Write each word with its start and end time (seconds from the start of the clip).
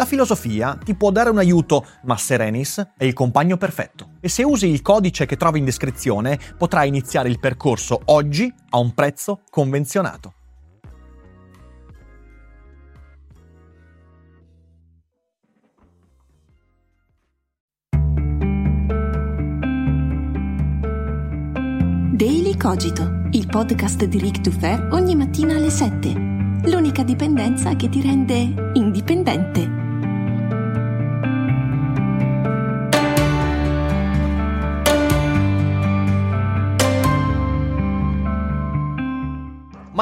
La 0.00 0.06
filosofia 0.06 0.78
ti 0.82 0.94
può 0.94 1.10
dare 1.10 1.28
un 1.28 1.36
aiuto, 1.36 1.84
ma 2.04 2.16
Serenis 2.16 2.92
è 2.96 3.04
il 3.04 3.12
compagno 3.12 3.58
perfetto. 3.58 4.12
E 4.20 4.30
se 4.30 4.42
usi 4.42 4.66
il 4.66 4.80
codice 4.80 5.26
che 5.26 5.36
trovi 5.36 5.58
in 5.58 5.66
descrizione, 5.66 6.38
potrai 6.56 6.88
iniziare 6.88 7.28
il 7.28 7.38
percorso 7.38 8.00
oggi 8.06 8.50
a 8.70 8.78
un 8.78 8.94
prezzo 8.94 9.42
convenzionato. 9.50 10.32
Daily 22.14 22.56
Cogito, 22.56 23.28
il 23.32 23.46
podcast 23.46 24.04
di 24.04 24.18
Rick 24.18 24.40
Dufer 24.40 24.88
ogni 24.92 25.14
mattina 25.14 25.56
alle 25.56 25.68
7. 25.68 26.14
L'unica 26.70 27.02
dipendenza 27.02 27.76
che 27.76 27.90
ti 27.90 28.00
rende 28.00 28.70
indipendente. 28.72 29.79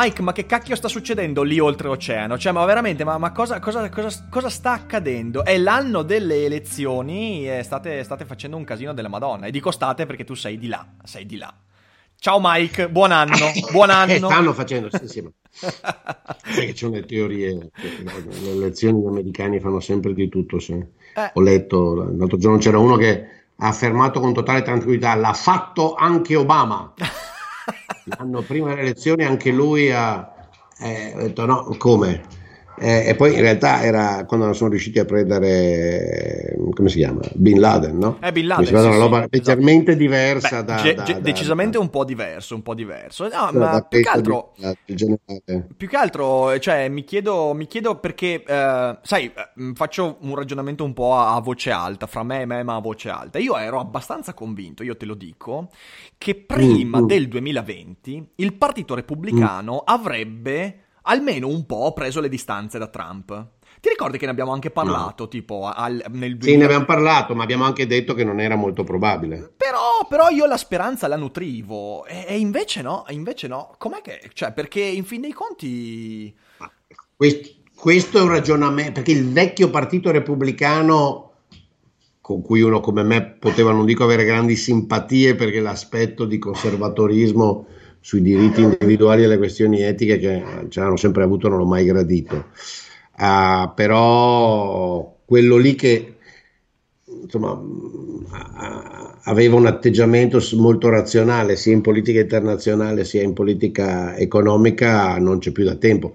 Mike, 0.00 0.22
ma 0.22 0.30
che 0.30 0.46
cacchio 0.46 0.76
sta 0.76 0.86
succedendo 0.86 1.42
lì 1.42 1.58
oltreoceano? 1.58 2.38
Cioè, 2.38 2.52
ma 2.52 2.64
veramente, 2.64 3.02
ma, 3.02 3.18
ma 3.18 3.32
cosa, 3.32 3.58
cosa, 3.58 3.88
cosa, 3.88 4.28
cosa, 4.30 4.48
sta 4.48 4.70
accadendo? 4.70 5.44
È 5.44 5.58
l'anno 5.58 6.02
delle 6.02 6.44
elezioni 6.44 7.50
e 7.50 7.64
state, 7.64 8.04
state, 8.04 8.24
facendo 8.24 8.56
un 8.56 8.62
casino 8.62 8.94
della 8.94 9.08
Madonna. 9.08 9.46
E 9.46 9.50
dico 9.50 9.72
state 9.72 10.06
perché 10.06 10.22
tu 10.22 10.34
sei 10.34 10.56
di 10.56 10.68
là, 10.68 10.86
sei 11.02 11.26
di 11.26 11.36
là. 11.36 11.52
Ciao 12.16 12.38
Mike, 12.40 12.88
buon 12.90 13.10
anno, 13.10 13.34
buon 13.72 13.90
anno. 13.90 14.12
Eh, 14.12 14.18
stanno 14.18 14.52
facendo, 14.52 14.88
sì, 14.88 15.08
sì. 15.08 15.28
Sai 15.50 16.66
che 16.66 16.72
c'è 16.74 16.88
le 16.88 17.04
teorie, 17.04 17.70
le 17.74 18.50
elezioni 18.50 19.04
americane 19.04 19.58
fanno 19.58 19.80
sempre 19.80 20.14
di 20.14 20.28
tutto. 20.28 20.60
Sì. 20.60 20.74
Eh. 20.74 21.30
Ho 21.32 21.40
letto, 21.40 21.94
l'altro 22.16 22.38
giorno 22.38 22.58
c'era 22.58 22.78
uno 22.78 22.94
che 22.94 23.26
ha 23.56 23.66
affermato 23.66 24.20
con 24.20 24.32
totale 24.32 24.62
tranquillità, 24.62 25.16
l'ha 25.16 25.32
fatto 25.32 25.94
anche 25.96 26.36
Obama. 26.36 26.94
L'anno 28.16 28.42
prima 28.42 28.68
delle 28.68 28.80
elezioni 28.82 29.24
anche 29.24 29.50
lui 29.50 29.90
ha 29.90 30.34
eh, 30.78 31.12
detto 31.16 31.44
no, 31.44 31.74
come? 31.78 32.22
Eh, 32.80 33.08
e 33.08 33.14
poi 33.14 33.34
in 33.34 33.40
realtà 33.40 33.82
era 33.82 34.24
quando 34.26 34.52
sono 34.52 34.70
riusciti 34.70 34.98
a 34.98 35.04
prendere, 35.04 36.56
come 36.74 36.88
si 36.88 36.98
chiama? 36.98 37.20
Bin 37.34 37.60
Laden, 37.60 37.98
no? 37.98 38.18
Eh, 38.20 38.32
Bin 38.32 38.46
Laden. 38.46 38.66
Sì, 38.66 38.74
una 38.74 38.96
roba 38.96 39.22
sì, 39.22 39.28
leggermente 39.30 39.90
esatto. 39.90 39.98
diversa 39.98 40.62
Beh, 40.62 40.64
da, 40.64 40.76
ge- 40.76 40.94
da, 40.94 41.02
ge- 41.02 41.12
da, 41.14 41.20
Decisamente 41.20 41.76
da, 41.78 41.82
un 41.82 41.90
po' 41.90 42.04
diverso, 42.04 42.54
un 42.54 42.62
po' 42.62 42.74
diverso. 42.74 43.28
No, 43.28 43.50
ma 43.52 43.82
più 43.82 44.00
che 44.00 44.08
altro... 44.08 44.54
Più 45.76 45.88
che 45.88 45.96
altro, 45.96 46.58
cioè, 46.58 46.88
mi 46.88 47.04
chiedo, 47.04 47.52
mi 47.54 47.66
chiedo 47.66 47.98
perché, 47.98 48.42
eh, 48.44 48.98
sai, 49.02 49.32
faccio 49.74 50.18
un 50.20 50.34
ragionamento 50.34 50.84
un 50.84 50.92
po' 50.92 51.14
a, 51.14 51.34
a 51.34 51.40
voce 51.40 51.70
alta, 51.70 52.06
fra 52.06 52.22
me 52.22 52.42
e 52.42 52.46
me, 52.46 52.62
ma 52.62 52.76
a 52.76 52.80
voce 52.80 53.08
alta. 53.08 53.38
Io 53.38 53.56
ero 53.56 53.80
abbastanza 53.80 54.34
convinto, 54.34 54.82
io 54.82 54.96
te 54.96 55.06
lo 55.06 55.14
dico, 55.14 55.68
che 56.16 56.34
prima 56.34 57.00
mm, 57.00 57.02
mm. 57.02 57.06
del 57.06 57.28
2020 57.28 58.28
il 58.36 58.54
Partito 58.54 58.94
Repubblicano 58.94 59.74
mm. 59.74 59.84
avrebbe 59.84 60.82
almeno 61.08 61.48
un 61.48 61.66
po' 61.66 61.92
preso 61.92 62.20
le 62.20 62.28
distanze 62.28 62.78
da 62.78 62.86
Trump. 62.86 63.46
Ti 63.80 63.88
ricordi 63.88 64.18
che 64.18 64.24
ne 64.24 64.32
abbiamo 64.32 64.52
anche 64.52 64.70
parlato, 64.70 65.24
no. 65.24 65.28
tipo 65.28 65.70
al, 65.72 66.02
nel 66.10 66.36
2000... 66.36 66.42
Sì, 66.42 66.56
ne 66.56 66.64
abbiamo 66.64 66.84
parlato, 66.84 67.34
ma 67.34 67.44
abbiamo 67.44 67.64
anche 67.64 67.86
detto 67.86 68.14
che 68.14 68.24
non 68.24 68.40
era 68.40 68.56
molto 68.56 68.82
probabile. 68.82 69.52
Però, 69.56 70.06
però 70.08 70.28
io 70.30 70.46
la 70.46 70.56
speranza 70.56 71.06
la 71.06 71.16
nutrivo, 71.16 72.04
e, 72.06 72.24
e, 72.26 72.38
invece 72.38 72.82
no, 72.82 73.04
invece 73.10 73.46
no. 73.46 73.74
Com'è 73.78 74.00
che... 74.00 74.30
Cioè, 74.32 74.52
perché 74.52 74.80
in 74.80 75.04
fin 75.04 75.20
dei 75.20 75.32
conti... 75.32 76.34
Questo, 77.14 77.48
questo 77.76 78.18
è 78.18 78.22
un 78.22 78.30
ragionamento, 78.30 78.92
perché 78.94 79.12
il 79.12 79.30
vecchio 79.30 79.70
partito 79.70 80.10
repubblicano 80.10 81.26
con 82.20 82.42
cui 82.42 82.60
uno 82.60 82.80
come 82.80 83.02
me 83.04 83.24
poteva, 83.38 83.72
non 83.72 83.86
dico 83.86 84.04
avere 84.04 84.24
grandi 84.24 84.56
simpatie, 84.56 85.34
perché 85.34 85.60
l'aspetto 85.60 86.26
di 86.26 86.38
conservatorismo 86.38 87.66
sui 88.00 88.22
diritti 88.22 88.62
individuali 88.62 89.22
e 89.22 89.26
le 89.26 89.38
questioni 89.38 89.82
etiche 89.82 90.18
che 90.18 90.44
ce 90.68 90.80
l'hanno 90.80 90.96
sempre 90.96 91.24
avuto 91.24 91.48
non 91.48 91.58
l'ho 91.58 91.66
mai 91.66 91.84
gradito. 91.84 92.46
Uh, 93.18 93.72
però 93.74 95.16
quello 95.24 95.56
lì 95.56 95.74
che 95.74 96.14
insomma, 97.22 97.60
aveva 99.24 99.56
un 99.56 99.66
atteggiamento 99.66 100.40
molto 100.56 100.88
razionale 100.88 101.56
sia 101.56 101.72
in 101.72 101.80
politica 101.80 102.20
internazionale 102.20 103.04
sia 103.04 103.22
in 103.22 103.32
politica 103.32 104.16
economica 104.16 105.18
non 105.18 105.38
c'è 105.38 105.50
più 105.50 105.64
da 105.64 105.74
tempo. 105.74 106.12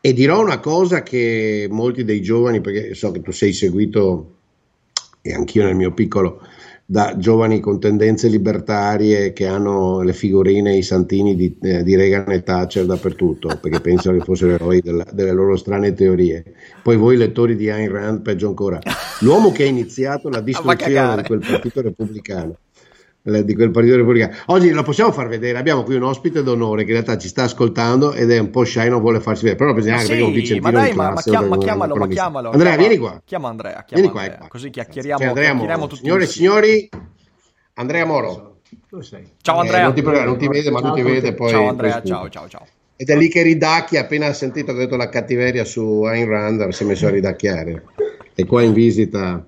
E 0.00 0.12
dirò 0.12 0.40
una 0.40 0.60
cosa 0.60 1.02
che 1.02 1.66
molti 1.70 2.04
dei 2.04 2.20
giovani, 2.20 2.60
perché 2.60 2.94
so 2.94 3.10
che 3.10 3.22
tu 3.22 3.30
sei 3.30 3.54
seguito 3.54 4.32
e 5.22 5.32
anch'io 5.32 5.64
nel 5.64 5.74
mio 5.74 5.92
piccolo, 5.92 6.42
da 6.86 7.16
giovani 7.16 7.60
con 7.60 7.80
tendenze 7.80 8.28
libertarie 8.28 9.32
che 9.32 9.46
hanno 9.46 10.02
le 10.02 10.12
figurine, 10.12 10.76
i 10.76 10.82
santini 10.82 11.34
di, 11.34 11.56
eh, 11.62 11.82
di 11.82 11.96
Reagan 11.96 12.30
e 12.32 12.42
Thatcher 12.42 12.84
dappertutto, 12.84 13.58
perché 13.60 13.80
pensano 13.80 14.18
che 14.18 14.24
fossero 14.24 14.52
eroi 14.52 14.80
della, 14.80 15.06
delle 15.12 15.32
loro 15.32 15.56
strane 15.56 15.94
teorie. 15.94 16.44
Poi 16.82 16.96
voi 16.96 17.16
lettori 17.16 17.56
di 17.56 17.70
Ayn 17.70 17.90
Rand, 17.90 18.20
peggio 18.20 18.48
ancora. 18.48 18.78
L'uomo 19.20 19.50
che 19.50 19.62
ha 19.62 19.66
iniziato 19.66 20.28
la 20.28 20.40
distruzione 20.40 21.16
di 21.16 21.22
quel 21.22 21.38
partito 21.38 21.80
repubblicano 21.80 22.56
di 23.24 23.54
quel 23.54 23.70
partito 23.70 23.96
repubblicano. 23.96 24.36
Oggi 24.46 24.70
lo 24.70 24.82
possiamo 24.82 25.10
far 25.10 25.28
vedere, 25.28 25.56
abbiamo 25.56 25.82
qui 25.82 25.94
un 25.94 26.02
ospite 26.02 26.42
d'onore 26.42 26.82
che 26.82 26.88
in 26.88 26.96
realtà 26.96 27.16
ci 27.16 27.28
sta 27.28 27.44
ascoltando 27.44 28.12
ed 28.12 28.30
è 28.30 28.38
un 28.38 28.50
po' 28.50 28.64
shy, 28.64 28.90
non 28.90 29.00
vuole 29.00 29.18
farsi 29.20 29.44
vedere, 29.44 29.58
però 29.64 29.72
bisogna 29.72 29.94
anche 29.94 30.04
sì, 30.04 30.10
perché 30.10 30.24
un 30.26 30.32
vicentino 30.32 30.70
ma 30.70 30.78
dai, 30.78 30.90
di 30.90 30.94
classe. 30.94 31.30
Ma, 31.30 31.40
ma, 31.40 31.46
ma 31.46 31.56
chiamalo, 31.56 31.96
ma 31.96 32.06
chiamalo. 32.06 32.50
Andrea, 32.50 32.72
chiama, 32.72 32.86
vieni 32.86 33.00
qua. 33.00 33.22
Chiama 33.24 33.48
Andrea, 33.48 33.72
chiama 33.72 33.86
vieni 33.90 34.08
qua, 34.10 34.20
Andrea, 34.20 34.38
qua. 34.38 34.48
così 34.48 34.70
chiacchieriamo, 34.70 35.18
C'è 35.18 35.26
Andrea 35.26 35.48
chiacchieriamo 35.48 35.86
tutti 35.86 36.00
Signore 36.02 36.24
e 36.24 36.26
signori, 36.26 36.88
Andrea 37.74 38.04
Moro. 38.04 38.56
Dove 38.90 39.02
sei? 39.02 39.26
Ciao 39.40 39.58
Andrea. 39.58 39.80
Eh, 39.80 39.82
non, 39.84 39.94
ti, 39.94 40.02
non 40.02 40.36
ti 40.36 40.48
vede, 40.48 40.70
ma 40.70 40.80
ciao, 40.80 40.88
non 40.88 40.96
ti 40.96 41.02
vede 41.02 41.32
poi. 41.32 41.50
Ciao 41.50 41.68
Andrea, 41.68 42.00
poi 42.00 42.10
ciao, 42.10 42.28
ciao, 42.28 42.48
ciao. 42.48 42.66
Ed 42.96 43.08
è 43.08 43.16
lì 43.16 43.28
che 43.28 43.40
ridacchia, 43.40 44.02
appena 44.02 44.26
ha 44.26 44.34
sentito 44.34 44.72
che 44.72 44.78
ho 44.78 44.82
detto 44.82 44.96
la 44.96 45.08
cattiveria 45.08 45.64
su 45.64 46.02
Ayn 46.02 46.28
Rand, 46.28 46.68
si 46.68 46.82
è 46.82 46.86
messo 46.86 47.06
a 47.06 47.10
ridacchiare. 47.10 47.84
E 48.34 48.44
qua 48.44 48.62
in 48.62 48.74
visita 48.74 49.42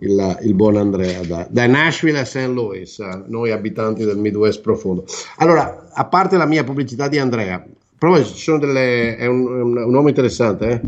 il, 0.00 0.38
il, 0.42 0.54
buon 0.54 0.76
Andrea 0.76 1.22
da, 1.22 1.46
da, 1.50 1.66
Nashville 1.66 2.20
a 2.20 2.24
St. 2.24 2.48
Louis, 2.48 2.98
noi 3.26 3.50
abitanti 3.50 4.04
del 4.04 4.18
Midwest 4.18 4.60
profondo. 4.60 5.04
Allora, 5.36 5.90
a 5.92 6.04
parte 6.06 6.36
la 6.36 6.46
mia 6.46 6.64
pubblicità 6.64 7.08
di 7.08 7.18
Andrea, 7.18 7.64
però 7.98 8.22
ci 8.22 8.36
sono 8.36 8.58
delle, 8.58 9.16
è 9.16 9.26
un, 9.26 9.46
un, 9.46 9.76
un 9.76 9.94
uomo 9.94 10.08
interessante, 10.08 10.82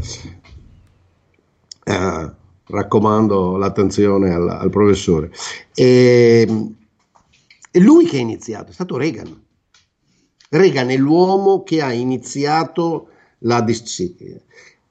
eh? 1.85 1.93
eh, 1.93 2.31
raccomando 2.67 3.57
l'attenzione 3.57 4.33
al, 4.33 4.49
al 4.49 4.71
professore. 4.71 5.31
E, 5.75 6.47
è 7.71 7.79
lui 7.79 8.05
che 8.07 8.17
ha 8.17 8.21
iniziato, 8.21 8.71
è 8.71 8.75
stato 8.75 8.97
Reagan. 8.97 9.43
Reagan 10.51 10.91
è 10.91 10.97
l'uomo 10.97 11.63
che 11.63 11.81
ha 11.81 11.93
iniziato 11.93 13.09
la 13.41 13.61
disciplina 13.61 14.41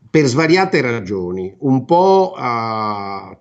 per 0.09 0.25
svariate 0.25 0.81
ragioni, 0.81 1.53
un 1.59 1.85
po' 1.85 2.33
a 2.35 3.37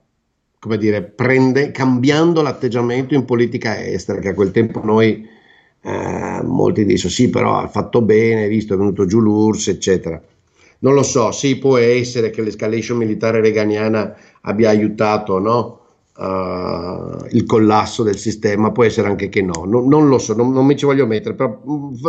come 0.59 0.79
dire, 0.79 1.03
prende, 1.03 1.71
cambiando 1.71 2.43
l'atteggiamento 2.43 3.15
in 3.15 3.25
politica 3.25 3.85
estera, 3.85 4.21
che 4.21 4.31
a 4.31 4.35
quel 4.35 4.51
tempo 4.51 4.81
noi, 4.85 5.27
eh, 5.83 6.41
molti 6.43 6.85
dicono 6.85 7.11
sì, 7.11 7.31
però 7.31 7.59
ha 7.59 7.69
fatto 7.69 8.03
bene, 8.03 8.49
visto, 8.49 8.75
è 8.75 8.77
venuto 8.77 9.07
giù 9.07 9.21
l'URSS, 9.21 9.69
eccetera. 9.69 10.21
Non 10.81 10.95
lo 10.95 11.03
so, 11.03 11.33
sì, 11.33 11.59
può 11.59 11.77
essere 11.77 12.31
che 12.31 12.43
l'escalation 12.43 12.99
militare 12.99 13.41
reganiana 13.41 14.15
abbia 14.43 14.69
aiutato 14.71 15.39
no? 15.39 15.79
uh, 16.19 17.27
il 17.31 17.45
collasso 17.47 18.03
del 18.03 18.17
sistema, 18.17 18.73
può 18.73 18.85
essere 18.85 19.09
anche 19.09 19.29
che 19.29 19.43
no, 19.43 19.65
non, 19.65 19.89
non 19.89 20.09
lo 20.09 20.19
so, 20.19 20.35
non, 20.35 20.53
non, 20.53 20.67
mi 20.67 20.77
ci 20.77 20.85
voglio 20.85 21.07
mettere, 21.07 21.35
però 21.35 21.61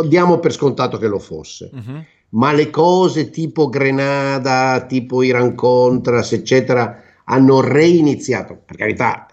diamo 0.06 0.38
per 0.38 0.52
scontato 0.52 0.98
che 0.98 1.06
lo 1.08 1.18
fosse. 1.18 1.70
Uh-huh. 1.72 2.04
Ma 2.30 2.52
le 2.52 2.70
cose 2.70 3.30
tipo 3.30 3.68
Grenada, 3.68 4.84
tipo 4.86 5.22
Iran 5.22 5.54
Contras, 5.54 6.32
eccetera, 6.32 7.02
hanno 7.30 7.60
reiniziato, 7.60 8.60
per 8.66 8.76
carità, 8.76 9.26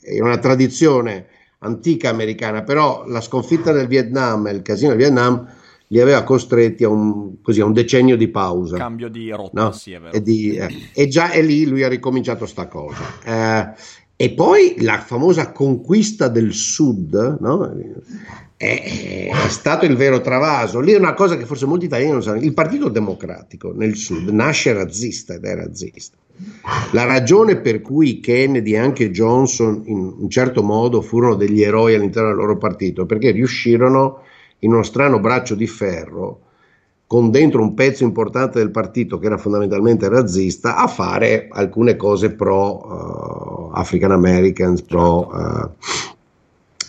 è 0.00 0.20
una 0.20 0.38
tradizione 0.38 1.26
antica 1.60 2.10
americana, 2.10 2.62
però 2.62 3.04
la 3.06 3.20
sconfitta 3.20 3.72
del 3.72 3.86
Vietnam 3.86 4.46
e 4.46 4.52
il 4.52 4.62
casino 4.62 4.90
del 4.90 4.98
Vietnam 4.98 5.46
li 5.88 6.00
aveva 6.00 6.22
costretti 6.22 6.84
a 6.84 6.88
un, 6.88 7.40
così, 7.42 7.60
a 7.60 7.64
un 7.64 7.72
decennio 7.72 8.16
di 8.16 8.28
pausa. 8.28 8.76
Cambio 8.76 9.08
di 9.08 9.30
rotta, 9.30 9.62
no? 9.62 9.72
sì. 9.72 9.98
E, 10.12 10.22
di, 10.22 10.54
eh, 10.54 10.68
e 10.94 11.08
già 11.08 11.30
è 11.30 11.42
lì 11.42 11.66
lui 11.66 11.82
ha 11.82 11.88
ricominciato 11.88 12.46
sta 12.46 12.66
cosa. 12.68 13.02
Eh, 13.24 13.98
e 14.16 14.30
poi 14.32 14.76
la 14.80 14.98
famosa 15.00 15.50
conquista 15.50 16.28
del 16.28 16.52
sud, 16.52 17.38
no? 17.40 17.74
è, 18.56 19.30
è, 19.32 19.48
stato 19.48 19.86
il 19.86 19.96
vero 19.96 20.20
travaso. 20.20 20.78
Lì 20.80 20.92
è 20.92 20.98
una 20.98 21.14
cosa 21.14 21.38
che 21.38 21.46
forse 21.46 21.64
molti 21.64 21.86
italiani 21.86 22.12
non 22.12 22.22
sanno. 22.22 22.40
Il 22.40 22.52
Partito 22.52 22.88
Democratico 22.88 23.72
nel 23.74 23.96
sud 23.96 24.28
nasce 24.28 24.74
razzista 24.74 25.34
ed 25.34 25.44
è 25.44 25.54
razzista. 25.54 26.18
La 26.92 27.04
ragione 27.04 27.56
per 27.56 27.82
cui 27.82 28.20
Kennedy 28.20 28.72
e 28.72 28.78
anche 28.78 29.10
Johnson 29.10 29.82
in 29.86 30.14
un 30.18 30.30
certo 30.30 30.62
modo 30.62 31.02
furono 31.02 31.34
degli 31.34 31.62
eroi 31.62 31.94
all'interno 31.94 32.28
del 32.28 32.38
loro 32.38 32.56
partito, 32.56 33.06
perché 33.06 33.30
riuscirono 33.30 34.22
in 34.60 34.72
uno 34.72 34.82
strano 34.82 35.20
braccio 35.20 35.54
di 35.54 35.66
ferro, 35.66 36.40
con 37.06 37.30
dentro 37.30 37.60
un 37.60 37.74
pezzo 37.74 38.04
importante 38.04 38.58
del 38.58 38.70
partito 38.70 39.18
che 39.18 39.26
era 39.26 39.36
fondamentalmente 39.36 40.08
razzista, 40.08 40.76
a 40.76 40.86
fare 40.86 41.48
alcune 41.50 41.96
cose 41.96 42.30
pro 42.30 43.70
uh, 43.70 43.70
African 43.74 44.12
Americans, 44.12 44.82
pro, 44.82 45.28
uh, 45.28 45.70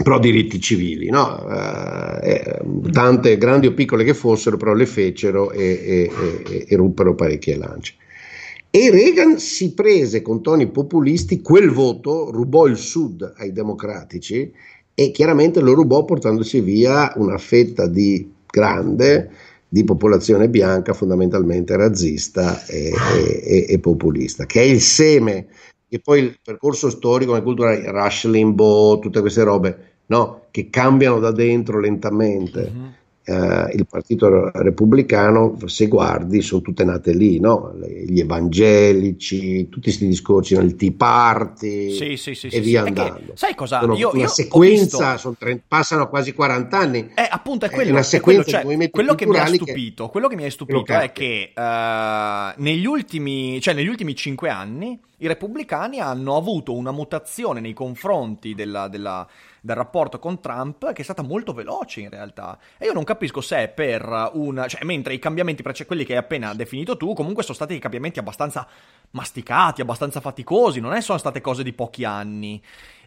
pro 0.04 0.20
diritti 0.20 0.60
civili. 0.60 1.10
No? 1.10 1.44
Uh, 1.44 2.24
eh, 2.24 2.60
tante 2.92 3.38
grandi 3.38 3.68
o 3.68 3.74
piccole 3.74 4.04
che 4.04 4.14
fossero, 4.14 4.58
però 4.58 4.74
le 4.74 4.86
fecero 4.86 5.52
e, 5.52 5.64
e, 5.64 6.12
e, 6.50 6.66
e 6.68 6.76
ruppero 6.76 7.16
parecchie 7.16 7.58
lance. 7.58 7.96
E 8.74 8.90
Reagan 8.90 9.38
si 9.38 9.74
prese 9.74 10.22
con 10.22 10.42
toni 10.42 10.72
populisti 10.72 11.42
quel 11.42 11.72
voto, 11.72 12.32
rubò 12.32 12.68
il 12.68 12.78
Sud 12.78 13.34
ai 13.36 13.52
democratici 13.52 14.50
e 14.94 15.12
chiaramente 15.12 15.60
lo 15.60 15.74
rubò 15.74 16.06
portandosi 16.06 16.62
via 16.62 17.12
una 17.18 17.38
fetta 17.38 17.86
di 17.88 18.32
grande 18.46 19.30
di 19.68 19.84
popolazione 19.84 20.48
bianca 20.48 20.94
fondamentalmente 20.94 21.76
razzista 21.76 22.66
e, 22.66 22.94
e, 23.44 23.66
e, 23.68 23.80
populista, 23.80 24.46
che 24.46 24.62
è 24.62 24.64
il 24.64 24.80
seme 24.80 25.48
e 25.90 26.00
poi 26.00 26.22
il 26.22 26.40
percorso 26.42 26.90
storico 26.90 27.36
e 27.36 27.42
culturale, 27.42 27.92
Rush 27.92 28.24
Limbaugh, 28.24 29.02
tutte 29.02 29.20
queste 29.20 29.44
robe, 29.44 29.78
no? 30.06 30.44
che 30.50 30.70
cambiano 30.70 31.20
da 31.20 31.32
dentro 31.32 31.78
lentamente. 31.78 32.72
Mm-hmm 32.74 33.00
eh, 33.24 33.72
il 33.74 33.86
partito 33.88 34.52
repubblicano, 34.52 35.58
se 35.66 35.88
guardi, 35.88 36.42
sono 36.42 36.62
tutte 36.62 36.84
nate 36.84 37.14
lì, 37.14 37.40
no? 37.40 37.74
gli 38.06 38.20
evangelici, 38.20 39.70
tutti 39.70 39.84
questi 39.84 40.08
discorsi, 40.08 40.56
no? 40.56 40.62
il 40.62 40.76
Tea 40.76 40.92
Party 40.96 41.92
sì, 41.92 42.18
sì, 42.18 42.34
sì, 42.34 42.48
e 42.48 42.60
via 42.62 42.84
andando. 42.84 43.34
sai 43.36 43.54
cosa? 43.54 43.80
Sono 43.82 43.96
io, 43.96 44.10
una 44.14 44.24
io 44.24 44.28
sequenza, 44.28 45.14
visto... 45.14 45.36
30, 45.38 45.64
passano 45.68 46.10
quasi 46.10 46.34
40 46.34 46.78
anni. 46.78 47.12
Eh, 47.14 47.28
appunto, 47.30 47.66
è 47.66 47.70
quello, 47.70 47.90
è 47.90 47.92
una 47.92 48.04
sequenza 48.04 48.60
è 48.60 48.64
quello, 48.64 48.80
cioè, 48.80 48.90
quello 48.90 49.16
che 49.16 49.28
mi 49.28 49.38
ha 49.38 49.46
stupito, 49.46 50.06
che... 50.06 50.12
quello 50.12 50.28
che 50.28 50.36
mi 50.36 50.46
ha 50.46 50.52
stupito 50.52 50.86
è 50.86 51.12
che 51.12 51.54
uh, 51.56 52.62
negli, 52.62 52.86
ultimi, 52.86 53.62
cioè, 53.62 53.74
negli 53.74 53.88
ultimi 53.88 54.16
5 54.16 54.50
anni 54.50 55.00
i 55.22 55.28
repubblicani 55.28 56.00
hanno 56.00 56.36
avuto 56.36 56.74
una 56.74 56.92
mutazione 56.92 57.60
nei 57.60 57.74
confronti 57.74 58.54
della, 58.54 58.88
della 58.88 59.28
del 59.62 59.76
rapporto 59.76 60.18
con 60.18 60.42
Trump 60.42 60.92
che 60.92 61.02
è 61.02 61.04
stata 61.04 61.22
molto 61.22 61.54
veloce 61.54 62.02
in 62.02 62.10
realtà. 62.10 62.58
E 62.78 62.86
io 62.86 62.94
non 62.94 63.04
capisco 63.04 63.42
se 63.42 63.58
è 63.58 63.68
per 63.70 64.32
una... 64.34 64.68
cioè 64.68 64.84
mentre 64.84 65.14
i 65.14 65.20
cambiamenti, 65.20 65.64
quelli 65.86 66.04
che 66.04 66.14
hai 66.14 66.20
appena 66.20 66.54
definito 66.54 66.98
tu, 66.98 67.14
comunque 67.14 67.44
sono 67.44 67.56
stati 67.56 67.78
cambiamenti 67.78 68.20
abbastanza 68.20 68.68
masticati, 69.12 69.82
abbastanza 69.82 70.20
faticosi, 70.20 70.80
non 70.80 70.94
è, 70.94 71.02
sono 71.02 71.20
state 71.20 71.42
cose 71.42 71.64
di 71.64 71.74
pochi 71.74 72.04
anni. 72.04 72.62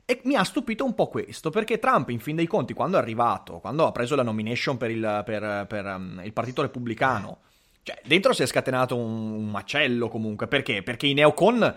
E 0.06 0.20
mi 0.24 0.36
ha 0.36 0.44
stupito 0.44 0.84
un 0.84 0.94
po' 0.94 1.08
questo, 1.08 1.50
perché 1.50 1.78
Trump, 1.78 2.10
in 2.10 2.20
fin 2.20 2.36
dei 2.36 2.46
conti, 2.46 2.74
quando 2.74 2.98
è 2.98 3.00
arrivato, 3.00 3.58
quando 3.58 3.86
ha 3.86 3.92
preso 3.92 4.14
la 4.14 4.22
nomination 4.22 4.76
per 4.76 4.90
il, 4.90 5.22
per, 5.24 5.64
per, 5.66 5.86
um, 5.86 6.20
il 6.22 6.32
Partito 6.32 6.60
Repubblicano, 6.60 7.38
cioè, 7.82 7.98
dentro 8.04 8.34
si 8.34 8.42
è 8.42 8.46
scatenato 8.46 8.96
un, 8.96 9.32
un 9.32 9.50
macello 9.50 10.08
comunque. 10.08 10.46
Perché? 10.46 10.82
Perché 10.82 11.06
i 11.06 11.14
neocon 11.14 11.74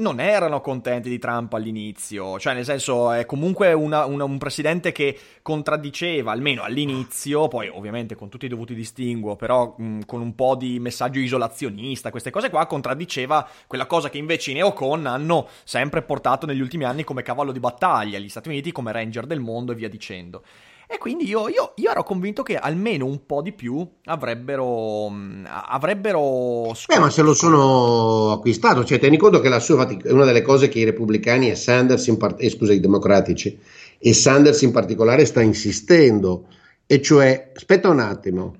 non 0.00 0.18
erano 0.18 0.60
contenti 0.60 1.08
di 1.08 1.18
Trump 1.18 1.52
all'inizio, 1.52 2.38
cioè 2.38 2.54
nel 2.54 2.64
senso 2.64 3.12
è 3.12 3.26
comunque 3.26 3.72
una, 3.72 4.06
una, 4.06 4.24
un 4.24 4.38
presidente 4.38 4.92
che 4.92 5.18
contraddiceva, 5.42 6.32
almeno 6.32 6.62
all'inizio, 6.62 7.48
poi 7.48 7.68
ovviamente 7.68 8.14
con 8.14 8.28
tutti 8.28 8.46
i 8.46 8.48
dovuti 8.48 8.74
distinguo, 8.74 9.36
però 9.36 9.74
mh, 9.76 10.00
con 10.06 10.20
un 10.20 10.34
po' 10.34 10.56
di 10.56 10.80
messaggio 10.80 11.20
isolazionista, 11.20 12.10
queste 12.10 12.30
cose 12.30 12.50
qua, 12.50 12.66
contraddiceva 12.66 13.46
quella 13.66 13.86
cosa 13.86 14.08
che 14.08 14.18
invece 14.18 14.50
i 14.50 14.54
neocon 14.54 15.06
hanno 15.06 15.46
sempre 15.64 16.02
portato 16.02 16.46
negli 16.46 16.60
ultimi 16.60 16.84
anni 16.84 17.04
come 17.04 17.22
cavallo 17.22 17.52
di 17.52 17.60
battaglia, 17.60 18.18
gli 18.18 18.28
Stati 18.28 18.48
Uniti 18.48 18.72
come 18.72 18.92
ranger 18.92 19.26
del 19.26 19.40
mondo 19.40 19.72
e 19.72 19.74
via 19.74 19.88
dicendo. 19.88 20.42
E 20.92 20.98
quindi 20.98 21.24
io, 21.24 21.48
io, 21.48 21.72
io, 21.76 21.90
ero 21.92 22.02
convinto 22.02 22.42
che 22.42 22.56
almeno 22.56 23.06
un 23.06 23.24
po' 23.24 23.42
di 23.42 23.52
più 23.52 23.86
avrebbero. 24.06 25.08
Mm, 25.08 25.44
avrebbero 25.48 26.72
Beh, 26.88 26.98
ma 26.98 27.08
se 27.10 27.22
lo 27.22 27.32
sono 27.32 28.32
acquistato, 28.32 28.84
cioè 28.84 28.98
tieni 28.98 29.16
conto 29.16 29.38
che 29.38 29.48
la 29.48 29.60
sua 29.60 29.86
è 29.86 30.10
una 30.10 30.24
delle 30.24 30.42
cose 30.42 30.68
che 30.68 30.80
i 30.80 30.84
repubblicani 30.84 31.48
e 31.48 31.54
Sanders, 31.54 32.08
in 32.08 32.16
part- 32.16 32.42
eh, 32.42 32.50
scusa, 32.50 32.72
i 32.72 32.80
democratici 32.80 33.56
e 33.98 34.12
Sanders 34.12 34.62
in 34.62 34.72
particolare 34.72 35.26
sta 35.26 35.40
insistendo, 35.40 36.48
e 36.86 37.00
cioè, 37.00 37.52
aspetta 37.54 37.88
un 37.88 38.00
attimo. 38.00 38.54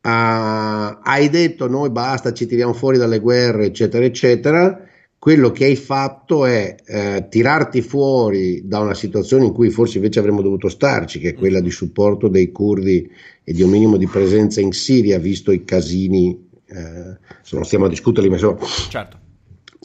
Uh, 0.00 0.96
hai 1.02 1.28
detto 1.28 1.68
noi 1.68 1.90
basta, 1.90 2.32
ci 2.32 2.46
tiriamo 2.46 2.72
fuori 2.72 2.96
dalle 2.96 3.18
guerre, 3.18 3.66
eccetera, 3.66 4.02
eccetera 4.02 4.80
quello 5.26 5.50
che 5.50 5.64
hai 5.64 5.74
fatto 5.74 6.46
è 6.46 6.76
eh, 6.86 7.26
tirarti 7.28 7.82
fuori 7.82 8.62
da 8.64 8.78
una 8.78 8.94
situazione 8.94 9.46
in 9.46 9.52
cui 9.52 9.70
forse 9.70 9.96
invece 9.96 10.20
avremmo 10.20 10.40
dovuto 10.40 10.68
starci, 10.68 11.18
che 11.18 11.30
è 11.30 11.34
quella 11.34 11.58
di 11.58 11.72
supporto 11.72 12.28
dei 12.28 12.52
curdi 12.52 13.10
e 13.42 13.52
di 13.52 13.60
un 13.60 13.70
minimo 13.70 13.96
di 13.96 14.06
presenza 14.06 14.60
in 14.60 14.70
Siria, 14.70 15.18
visto 15.18 15.50
i 15.50 15.64
casini, 15.64 16.46
eh, 16.66 17.18
non 17.50 17.64
stiamo 17.64 17.86
a 17.86 17.88
discuterli, 17.88 18.28
ma 18.28 18.36
insomma, 18.36 18.64
certo. 18.88 19.18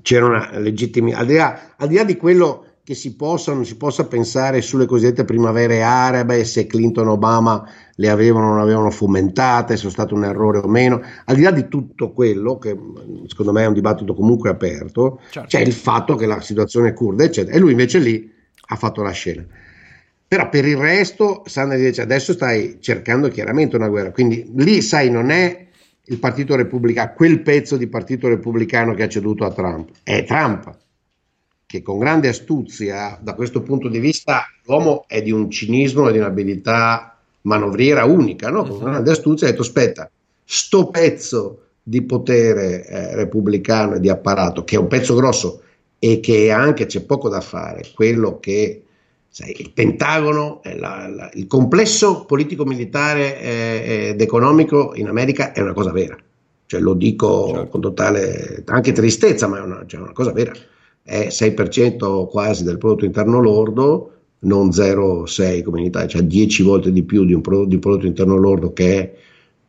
c'era 0.03 0.27
una 0.27 0.59
legittima, 0.59 1.17
al 1.17 1.25
di, 1.25 1.33
là, 1.33 1.73
al 1.75 1.87
di 1.87 1.95
là 1.95 2.03
di 2.03 2.17
quello 2.17 2.70
che 2.91 2.97
si 2.97 3.15
possa 3.15 3.51
o 3.51 3.53
non 3.53 3.65
si 3.65 3.77
possa 3.77 4.05
pensare 4.05 4.59
sulle 4.59 4.85
cosiddette 4.85 5.23
primavere 5.23 5.81
arabe, 5.81 6.43
se 6.43 6.67
Clinton 6.67 7.07
e 7.07 7.11
Obama 7.11 7.65
le 7.95 8.09
avevano 8.09 8.47
o 8.47 8.49
non 8.49 8.59
avevano 8.59 8.91
fomentate, 8.91 9.77
se 9.77 9.87
è 9.87 9.89
stato 9.89 10.13
un 10.13 10.25
errore 10.25 10.57
o 10.57 10.67
meno, 10.67 11.01
al 11.23 11.35
di 11.37 11.41
là 11.41 11.51
di 11.51 11.69
tutto 11.69 12.11
quello, 12.11 12.57
che 12.57 12.77
secondo 13.27 13.53
me 13.53 13.63
è 13.63 13.67
un 13.67 13.73
dibattito 13.73 14.13
comunque 14.13 14.49
aperto, 14.49 15.21
certo. 15.29 15.47
c'è 15.47 15.61
il 15.61 15.71
fatto 15.71 16.15
che 16.15 16.25
la 16.25 16.41
situazione 16.41 16.89
è 16.89 16.93
kurda, 16.93 17.23
eccetera, 17.23 17.55
e 17.55 17.59
lui 17.59 17.71
invece 17.71 17.99
lì 17.99 18.29
ha 18.67 18.75
fatto 18.75 19.01
la 19.01 19.11
scena. 19.11 19.45
Però 20.27 20.49
per 20.49 20.65
il 20.65 20.75
resto, 20.75 21.43
Sanders 21.45 21.81
dice 21.81 22.01
adesso 22.01 22.33
stai 22.33 22.77
cercando 22.81 23.29
chiaramente 23.29 23.77
una 23.77 23.87
guerra, 23.87 24.11
quindi 24.11 24.51
lì 24.55 24.81
sai 24.81 25.09
non 25.09 25.29
è 25.29 25.67
il 26.03 26.17
Partito 26.17 26.55
Repubblicano, 26.55 27.13
quel 27.15 27.41
pezzo 27.41 27.77
di 27.77 27.87
Partito 27.87 28.27
Repubblicano 28.27 28.93
che 28.93 29.03
ha 29.03 29.07
ceduto 29.07 29.45
a 29.45 29.51
Trump, 29.53 29.91
è 30.03 30.25
Trump 30.25 30.77
che 31.71 31.81
con 31.81 31.99
grande 31.99 32.27
astuzia, 32.27 33.17
da 33.21 33.33
questo 33.33 33.61
punto 33.61 33.87
di 33.87 33.99
vista, 33.99 34.43
l'uomo 34.65 35.05
è 35.07 35.21
di 35.21 35.31
un 35.31 35.49
cinismo 35.49 36.09
e 36.09 36.11
di 36.11 36.17
un'abilità 36.17 37.17
manovriera 37.43 38.03
unica, 38.03 38.49
no? 38.49 38.65
con 38.65 38.79
grande 38.79 39.11
astuzia 39.11 39.47
ha 39.47 39.51
detto 39.51 39.61
aspetta, 39.61 40.11
sto 40.43 40.89
pezzo 40.89 41.59
di 41.81 42.01
potere 42.01 42.85
eh, 42.85 43.15
repubblicano 43.15 43.95
e 43.95 43.99
di 44.01 44.09
apparato, 44.09 44.65
che 44.65 44.75
è 44.75 44.79
un 44.79 44.87
pezzo 44.87 45.15
grosso 45.15 45.61
e 45.97 46.19
che 46.19 46.51
anche 46.51 46.87
c'è 46.87 47.03
poco 47.03 47.29
da 47.29 47.39
fare, 47.39 47.85
quello 47.95 48.37
che 48.39 48.83
sai, 49.29 49.55
il 49.57 49.71
Pentagono, 49.71 50.59
la, 50.75 51.07
la, 51.07 51.29
il 51.35 51.47
complesso 51.47 52.25
politico-militare 52.25 53.39
eh, 53.39 54.07
ed 54.09 54.21
economico 54.21 54.91
in 54.95 55.07
America 55.07 55.53
è 55.53 55.61
una 55.61 55.73
cosa 55.73 55.93
vera, 55.93 56.17
cioè 56.65 56.81
lo 56.81 56.95
dico 56.95 57.47
certo. 57.53 57.67
con 57.69 57.79
totale 57.79 58.61
anche 58.65 58.91
tristezza, 58.91 59.47
ma 59.47 59.59
è 59.59 59.61
una, 59.61 59.85
cioè, 59.87 60.01
una 60.01 60.11
cosa 60.11 60.33
vera 60.33 60.51
è 61.03 61.27
6% 61.27 62.27
quasi 62.27 62.63
del 62.63 62.77
prodotto 62.77 63.05
interno 63.05 63.39
lordo, 63.39 64.13
non 64.39 64.69
0,6 64.69 65.63
come 65.63 65.79
in 65.79 65.85
Italia, 65.85 66.07
cioè 66.07 66.23
10 66.23 66.63
volte 66.63 66.91
di 66.91 67.03
più 67.03 67.25
di 67.25 67.33
un 67.33 67.41
prodotto, 67.41 67.69
di 67.69 67.79
prodotto 67.79 68.05
interno 68.05 68.35
lordo 68.37 68.73
che 68.73 68.99
è 68.99 69.13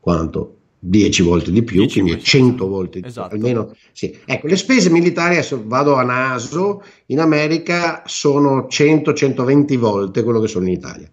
quanto? 0.00 0.56
10 0.84 1.22
volte 1.22 1.52
di 1.52 1.62
più, 1.62 1.88
quindi 1.88 2.20
100 2.20 2.66
volte 2.66 3.00
di 3.00 3.06
esatto. 3.06 3.28
più. 3.28 3.38
Almeno, 3.38 3.76
sì. 3.92 4.18
Ecco, 4.24 4.48
le 4.48 4.56
spese 4.56 4.90
militari, 4.90 5.34
adesso 5.34 5.62
vado 5.64 5.94
a 5.94 6.02
naso, 6.02 6.82
in 7.06 7.20
America 7.20 8.02
sono 8.06 8.66
100-120 8.68 9.76
volte 9.78 10.24
quello 10.24 10.40
che 10.40 10.48
sono 10.48 10.66
in 10.66 10.72
Italia. 10.72 11.08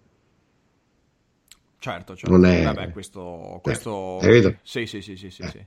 Certo, 1.78 2.16
certo. 2.16 2.30
Non 2.36 2.46
è... 2.46 2.64
Vabbè, 2.64 2.90
questo... 2.90 3.60
questo... 3.62 4.18
Eh, 4.20 4.56
sì, 4.62 4.86
sì, 4.86 5.00
sì, 5.00 5.16
sì, 5.16 5.30
sì. 5.30 5.42
Eh. 5.42 5.48
sì. 5.48 5.66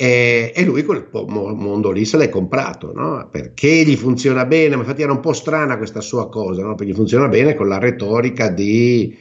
E, 0.00 0.52
e 0.54 0.64
lui 0.64 0.84
quel 0.84 1.08
mondo 1.10 1.90
lì 1.90 2.04
se 2.04 2.16
l'è 2.18 2.28
comprato, 2.28 2.92
no? 2.94 3.28
Perché 3.32 3.82
gli 3.82 3.96
funziona 3.96 4.44
bene, 4.46 4.76
ma 4.76 4.82
infatti 4.82 5.02
era 5.02 5.10
un 5.10 5.18
po' 5.18 5.32
strana 5.32 5.76
questa 5.76 6.00
sua 6.00 6.28
cosa, 6.28 6.62
no? 6.62 6.76
Perché 6.76 6.94
funziona 6.94 7.26
bene 7.26 7.56
con 7.56 7.66
la 7.66 7.78
retorica 7.78 8.48
di 8.48 9.16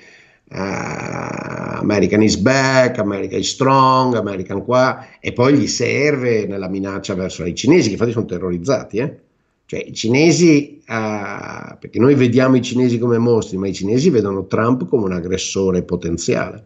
Uh, 0.49 1.81
American 1.81 2.21
is 2.23 2.37
back, 2.37 2.99
America 2.99 3.35
is 3.35 3.49
strong, 3.49 4.15
American 4.15 4.63
qua, 4.63 5.05
e 5.19 5.33
poi 5.33 5.55
gli 5.55 5.67
serve 5.67 6.45
nella 6.45 6.69
minaccia 6.69 7.15
verso 7.15 7.43
i 7.43 7.53
cinesi, 7.53 7.87
che 7.87 7.93
infatti 7.95 8.13
sono 8.13 8.25
terrorizzati, 8.25 8.97
eh? 8.99 9.17
cioè 9.65 9.83
i 9.85 9.93
cinesi, 9.93 10.81
uh, 10.87 11.77
perché 11.77 11.99
noi 11.99 12.15
vediamo 12.15 12.55
i 12.55 12.61
cinesi 12.61 12.97
come 12.97 13.17
mostri, 13.17 13.57
ma 13.57 13.67
i 13.67 13.73
cinesi 13.73 14.09
vedono 14.09 14.45
Trump 14.45 14.87
come 14.87 15.03
un 15.03 15.11
aggressore 15.11 15.83
potenziale. 15.83 16.63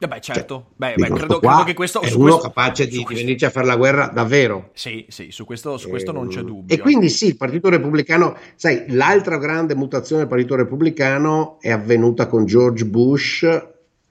Eh 0.00 0.06
beh, 0.06 0.20
certo, 0.20 0.54
cioè, 0.54 0.74
beh, 0.76 0.94
beh, 0.94 1.16
credo, 1.16 1.40
credo, 1.40 1.64
che 1.64 1.74
questo 1.74 2.00
è 2.00 2.12
uno 2.12 2.22
questo, 2.22 2.40
capace 2.42 2.86
di, 2.86 3.04
di, 3.04 3.14
venirci 3.14 3.44
a 3.44 3.50
fare 3.50 3.66
la 3.66 3.74
guerra 3.74 4.06
davvero. 4.06 4.70
Sì, 4.72 5.04
sì, 5.08 5.32
su 5.32 5.44
questo, 5.44 5.76
su 5.76 5.88
questo 5.88 6.12
e, 6.12 6.14
non 6.14 6.28
c'è 6.28 6.38
ehm, 6.38 6.46
dubbio. 6.46 6.76
E 6.76 6.78
quindi 6.78 7.08
sì, 7.08 7.26
il 7.26 7.36
Partito 7.36 7.68
Repubblicano, 7.68 8.36
sai, 8.54 8.84
l'altra 8.90 9.38
grande 9.38 9.74
mutazione 9.74 10.20
del 10.20 10.30
Partito 10.30 10.54
Repubblicano 10.54 11.58
è 11.60 11.72
avvenuta 11.72 12.28
con 12.28 12.46
George 12.46 12.84
Bush 12.84 13.44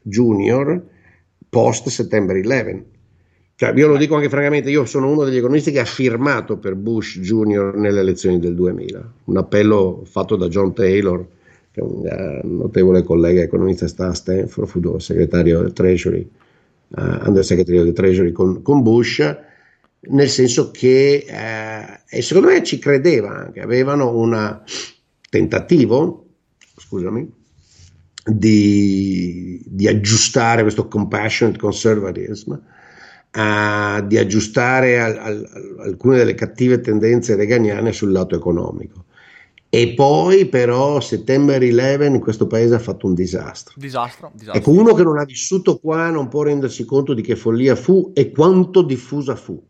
Jr. 0.02 0.82
post 1.48 1.88
settembre 1.88 2.42
11. 2.42 2.86
Cioè, 3.56 3.72
io 3.74 3.88
lo 3.88 3.96
dico 3.96 4.16
anche 4.16 4.28
francamente, 4.28 4.70
io 4.70 4.84
sono 4.84 5.10
uno 5.10 5.24
degli 5.24 5.38
economisti 5.38 5.72
che 5.72 5.80
ha 5.80 5.86
firmato 5.86 6.58
per 6.58 6.76
Bush 6.76 7.20
Jr. 7.20 7.76
nelle 7.76 8.02
elezioni 8.02 8.40
del 8.40 8.56
2000, 8.56 9.14
un 9.24 9.38
appello 9.38 10.04
fatto 10.04 10.36
da 10.36 10.50
John 10.50 10.74
Taylor 10.74 11.26
che 11.78 11.82
è 11.82 11.84
un 11.84 12.42
uh, 12.44 12.58
notevole 12.58 13.04
collega 13.04 13.42
economista, 13.42 13.88
sta 13.88 14.08
a 14.08 14.14
Stanford, 14.14 14.68
fu 14.68 14.98
segretario 14.98 15.62
del 15.62 15.74
Treasury, 15.74 16.28
uh, 16.88 17.28
undersegretario 17.28 17.84
del 17.84 17.94
Treasury 17.94 18.32
con, 18.32 18.64
con, 18.64 18.82
Bush, 18.82 19.20
nel 20.00 20.30
senso 20.30 20.72
che, 20.72 21.26
uh, 21.30 22.00
e 22.10 22.22
secondo 22.22 22.50
me 22.50 22.64
ci 22.64 22.80
credeva 22.80 23.30
anche, 23.30 23.62
avevano 23.62 24.18
un 24.18 24.62
tentativo, 25.30 26.26
scusami, 26.78 27.32
di, 28.26 29.62
di, 29.66 29.88
aggiustare 29.88 30.64
questo 30.64 30.88
compassionate 30.88 31.60
conservatism, 31.60 32.54
uh, 32.54 34.06
di 34.06 34.18
aggiustare 34.18 35.00
al, 35.00 35.18
al, 35.18 35.76
alcune 35.80 36.18
delle 36.18 36.34
cattive 36.34 36.82
tendenze 36.82 37.36
reganiane 37.36 37.94
sul 37.94 38.12
lato 38.12 38.36
economico. 38.36 39.06
E 39.70 39.94
poi 39.96 40.46
però 40.48 41.00
settembre 41.02 41.58
11 41.58 42.06
in 42.06 42.20
questo 42.22 42.48
paese 42.48 42.76
ha 42.76 42.80
fatto 42.80 43.06
un 43.06 43.14
disastro. 43.14 43.74
Disastro, 43.78 44.32
disastro. 44.34 44.62
Ecco, 44.62 44.72
uno 44.72 44.94
che 44.94 45.04
non 45.04 45.18
ha 45.20 45.26
vissuto 45.26 45.78
qua 45.78 46.10
non 46.10 46.30
può 46.30 46.44
rendersi 46.44 46.86
conto 46.86 47.14
di 47.14 47.22
che 47.22 47.36
follia 47.36 47.76
fu 47.76 48.12
e 48.14 48.32
quanto 48.32 48.82
diffusa 48.82 49.36
fu. 49.36 49.62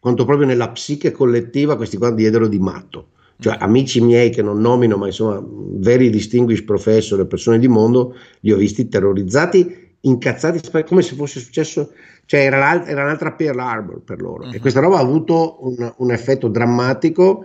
Quanto 0.00 0.24
proprio 0.24 0.46
nella 0.46 0.70
psiche 0.70 1.10
collettiva 1.10 1.76
questi 1.76 1.98
qua 1.98 2.10
diedero 2.10 2.48
di 2.48 2.58
matto. 2.58 3.10
Cioè 3.38 3.56
mm. 3.56 3.62
amici 3.62 4.00
miei 4.00 4.30
che 4.30 4.42
non 4.42 4.60
nomino, 4.60 4.96
ma 4.96 5.06
insomma 5.06 5.44
veri 5.44 6.08
distinguished 6.08 6.64
professor 6.64 7.20
e 7.20 7.26
persone 7.26 7.58
di 7.58 7.68
mondo, 7.68 8.16
li 8.40 8.52
ho 8.52 8.56
visti 8.56 8.88
terrorizzati, 8.88 9.96
incazzati, 10.00 10.84
come 10.84 11.02
se 11.02 11.14
fosse 11.14 11.38
successo, 11.40 11.92
cioè 12.24 12.40
era, 12.40 12.86
era 12.86 13.02
un'altra 13.02 13.32
Pearl 13.32 13.58
Harbor 13.58 14.00
per 14.00 14.20
loro. 14.22 14.44
Mm-hmm. 14.44 14.54
E 14.54 14.58
questa 14.58 14.80
roba 14.80 14.96
ha 14.96 15.02
avuto 15.02 15.58
un, 15.66 15.92
un 15.98 16.12
effetto 16.12 16.48
drammatico 16.48 17.44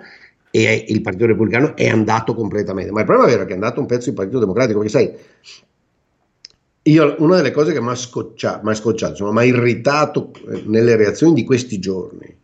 e 0.56 0.86
il 0.88 1.02
Partito 1.02 1.26
Repubblicano 1.26 1.76
è 1.76 1.90
andato 1.90 2.36
completamente. 2.36 2.92
Ma 2.92 3.00
il 3.00 3.08
problema 3.08 3.28
vero 3.28 3.42
è 3.42 3.46
che 3.46 3.54
è 3.54 3.56
andato 3.56 3.80
un 3.80 3.88
pezzo 3.88 4.06
del 4.06 4.14
Partito 4.14 4.38
Democratico, 4.38 4.80
perché 4.80 4.94
sai, 4.94 5.12
io 6.84 7.16
una 7.18 7.38
delle 7.38 7.50
cose 7.50 7.74
che 7.74 7.82
mi 7.82 7.90
ha 7.90 7.96
scocciato, 7.96 8.72
scocciato 8.76 9.32
mi 9.32 9.40
ha 9.40 9.44
irritato 9.46 10.32
eh, 10.48 10.62
nelle 10.68 10.96
reazioni 10.96 11.34
di 11.34 11.44
questi 11.44 11.80
giorni 11.80 12.38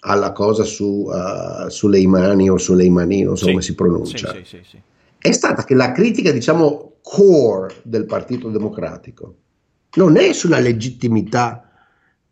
alla 0.00 0.32
cosa 0.32 0.64
su, 0.64 1.06
uh, 1.06 1.68
su 1.68 1.86
Leimani 1.86 2.50
o 2.50 2.58
su 2.58 2.74
Leimani, 2.74 3.22
non 3.22 3.36
so 3.36 3.44
sì, 3.44 3.50
come 3.50 3.62
si 3.62 3.74
pronuncia, 3.76 4.34
sì, 4.42 4.60
sì, 4.62 4.78
è 5.16 5.30
stata 5.30 5.62
che 5.62 5.74
la 5.74 5.92
critica, 5.92 6.32
diciamo, 6.32 6.94
core 7.00 7.76
del 7.84 8.06
Partito 8.06 8.48
Democratico 8.48 9.36
non 9.94 10.16
è 10.16 10.32
sulla 10.32 10.58
legittimità 10.58 11.63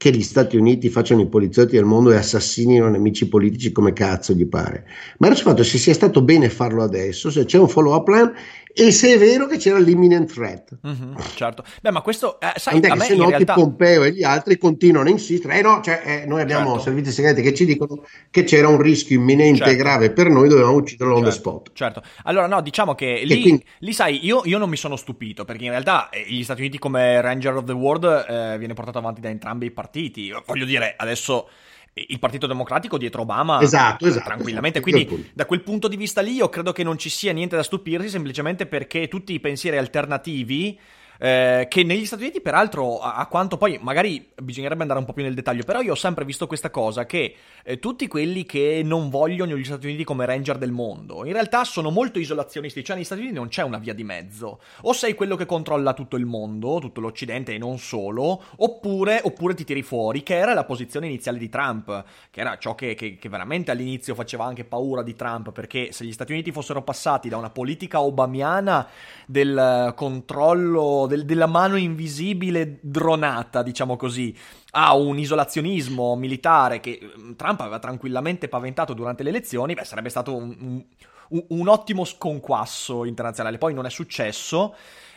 che 0.02 0.11
gli 0.11 0.23
Stati 0.23 0.56
Uniti 0.56 0.88
facciano 0.88 1.21
i 1.21 1.28
poliziotti 1.28 1.76
del 1.76 1.85
mondo 1.85 2.11
e 2.11 2.16
assassinino 2.16 2.88
nemici 2.88 3.28
politici 3.28 3.71
come 3.71 3.92
cazzo 3.92 4.32
gli 4.32 4.49
pare. 4.49 4.85
Ma 5.18 5.28
sul 5.28 5.44
fatto 5.44 5.62
se 5.62 5.78
sia 5.78 5.94
stato 5.94 6.23
bene 6.23 6.49
farlo 6.49 6.82
adesso, 6.82 7.30
se 7.30 7.44
c'è 7.44 7.56
un 7.56 7.68
follow-up 7.68 8.02
plan 8.02 8.32
e 8.75 8.91
se 8.91 9.14
è 9.14 9.19
vero 9.19 9.47
che 9.47 9.59
c'era 9.59 9.79
l'imminent 9.79 10.33
threat. 10.33 10.79
Mm-hmm, 10.87 11.14
certo. 11.35 11.64
Beh, 11.81 11.91
ma 11.91 12.00
questo, 12.00 12.41
eh, 12.41 12.52
sai, 12.57 12.81
Tant'è 12.81 12.88
a 12.88 12.95
me 12.95 13.05
se 13.05 13.14
noti 13.14 13.31
realtà... 13.31 13.55
Pompeo 13.55 14.05
e 14.05 14.12
gli 14.12 14.23
altri 14.23 14.57
continuano 14.57 15.09
a 15.09 15.11
insistere, 15.11 15.59
eh 15.59 15.62
no, 15.62 15.81
cioè, 15.83 16.02
eh, 16.05 16.26
noi 16.26 16.41
abbiamo 16.41 16.71
certo. 16.71 16.85
servizi 16.85 17.12
segreti 17.12 17.43
che 17.43 17.55
ci 17.55 17.64
dicono 17.64 18.05
che 18.31 18.45
c'era 18.45 18.69
un 18.69 18.81
rischio 18.81 19.17
imminente 19.17 19.59
certo. 19.59 19.73
e 19.73 19.76
grave 19.76 20.11
per 20.11 20.29
noi, 20.29 20.49
dovevamo 20.49 20.76
ucciderlo 20.76 21.14
certo. 21.14 21.29
on 21.29 21.33
the 21.33 21.37
certo, 21.37 21.50
spot. 21.50 21.71
Certo. 21.75 22.02
Allora, 22.25 22.47
no, 22.47 22.62
diciamo 22.62 22.95
che 22.95 23.23
lì, 23.25 23.41
quindi... 23.41 23.64
lì 23.81 23.93
sai, 23.93 24.25
io, 24.25 24.43
io, 24.45 24.59
non 24.59 24.71
mi 24.71 24.76
sono 24.76 24.97
stupito, 24.97 25.45
perché 25.45 25.64
in 25.64 25.71
realtà 25.71 26.09
eh, 26.09 26.25
gli 26.26 26.43
Stati 26.43 26.61
Uniti 26.61 26.79
come 26.79 27.21
Ranger 27.21 27.57
of 27.57 27.64
the 27.64 27.73
World 27.73 28.26
eh, 28.29 28.59
viene 28.59 28.75
portato 28.75 28.99
avanti 28.99 29.21
da 29.21 29.29
entrambi 29.29 29.67
i 29.67 29.71
partiti. 29.71 30.33
Voglio 30.47 30.64
dire, 30.64 30.95
adesso 30.97 31.49
il 31.94 32.18
Partito 32.18 32.46
Democratico 32.46 32.96
dietro 32.96 33.22
Obama 33.22 33.61
esatto, 33.61 34.06
esatto, 34.06 34.25
tranquillamente. 34.25 34.78
Esatto, 34.78 35.06
Quindi, 35.06 35.30
da 35.34 35.44
quel 35.44 35.62
punto 35.62 35.88
di 35.88 35.96
vista 35.96 36.22
lì, 36.22 36.32
io 36.32 36.49
credo 36.49 36.72
che 36.72 36.82
non 36.82 36.96
ci 36.96 37.11
sia 37.11 37.32
niente 37.32 37.56
da 37.56 37.62
stupirsi, 37.62 38.08
semplicemente 38.08 38.66
perché 38.66 39.08
tutti 39.08 39.34
i 39.34 39.40
pensieri 39.40 39.76
alternativi 39.76 40.78
eh, 41.23 41.69
che 41.69 41.85
negli 41.85 42.05
Stati 42.05 42.25
Uniti, 42.25 42.41
peraltro, 42.41 42.99
a, 42.99 43.14
a, 43.14 43.26
quanto 43.26 43.57
poi 43.57 43.79
magari 43.81 44.33
bisognerebbe 44.43 44.83
andare 44.83 44.99
un 44.99 45.07
po' 45.07 45.12
più 45.12 45.23
nel 45.23 45.35
dettaglio, 45.35 45.62
però 45.62 45.81
io 45.81 45.93
ho 45.93 45.95
sempre 45.95 46.25
visto 46.25 46.49
questa 46.49 46.71
cosa 46.71 47.07
che 47.07 47.37
eh, 47.62 47.79
tutti 47.79 48.09
quelli 48.09 48.45
che 48.45 48.83
non 48.85 49.09
vogliono 49.09 49.57
gli 49.57 49.62
Stati 49.62 49.87
Uniti 49.87 50.02
come 50.02 50.26
ranger 50.26 50.59
del 50.59 50.73
mondo, 50.73 51.25
in 51.25 51.33
realtà 51.33 51.62
sono 51.62 51.91
molto 51.91 52.19
isolazionisti, 52.19 52.83
cioè 52.83 52.97
negli 52.97 53.05
Stati 53.05 53.21
Uniti 53.21 53.37
non 53.37 53.47
c'è 53.47 53.62
una 53.62 53.79
via 53.79 53.95
di 53.95 54.02
mezzo. 54.02 54.59
O 54.81 54.93
sei 54.93 55.14
quello 55.14 55.37
che 55.37 55.47
controlla 55.47 55.93
tutto 55.93 56.17
il 56.17 56.26
mondo, 56.26 56.81
tutto 56.81 57.00
l'Occidente 57.00 57.55
e 57.55 57.59
non 57.59 57.79
solo, 57.79 58.43
oppure, 58.57 59.21
oppure 59.23 59.55
ti 59.55 59.62
tiri 59.62 59.83
fuori, 59.83 60.25
che 60.25 60.37
era 60.37 60.55
la 60.55 60.64
posizione 60.64 61.07
iniziale 61.07 61.38
di 61.38 61.49
Trump, 61.49 62.05
che 62.33 62.41
era 62.41 62.59
ciò 62.59 62.75
che, 62.75 62.97
che, 62.97 63.17
che 63.17 63.29
veramente 63.29 63.71
all'inizio 63.71 64.17
faceva 64.17 64.45
anche 64.45 64.64
paura 64.64 65.05
di 65.05 65.14
Trump, 65.14 65.52
perché 65.52 65.93
se 65.93 66.05
gli 66.05 66.12
Stati 66.12 66.33
Uniti 66.33 66.50
fossero 66.50 66.83
passati 66.83 67.29
da 67.29 67.37
una 67.37 67.50
politica 67.50 68.00
obamiana 68.00 68.88
del 69.25 69.93
controllo 69.95 71.11
del, 71.12 71.25
della 71.25 71.47
mano 71.47 71.76
invisibile 71.76 72.78
dronata, 72.81 73.62
diciamo 73.62 73.97
così, 73.97 74.35
a 74.73 74.95
un 74.95 75.19
isolazionismo 75.19 76.16
militare 76.16 76.81
che 76.81 76.99
mm, 77.02 77.33
Trump 77.35 77.61
aveva 77.61 77.78
tranquillamente 77.78 78.49
paventato 78.49 78.95
durante 78.95 79.23
le 79.23 79.28
elezioni, 79.28 79.75
beh, 79.75 79.85
sarebbe 79.85 80.09
stato 80.09 80.35
un, 80.35 80.85
un, 81.28 81.45
un 81.49 81.69
ottimo 81.69 82.04
sconquasso 82.04 83.04
internazionale. 83.04 83.59
Poi 83.59 83.75
non 83.75 83.87
è 83.87 83.90
successo. 83.90 84.75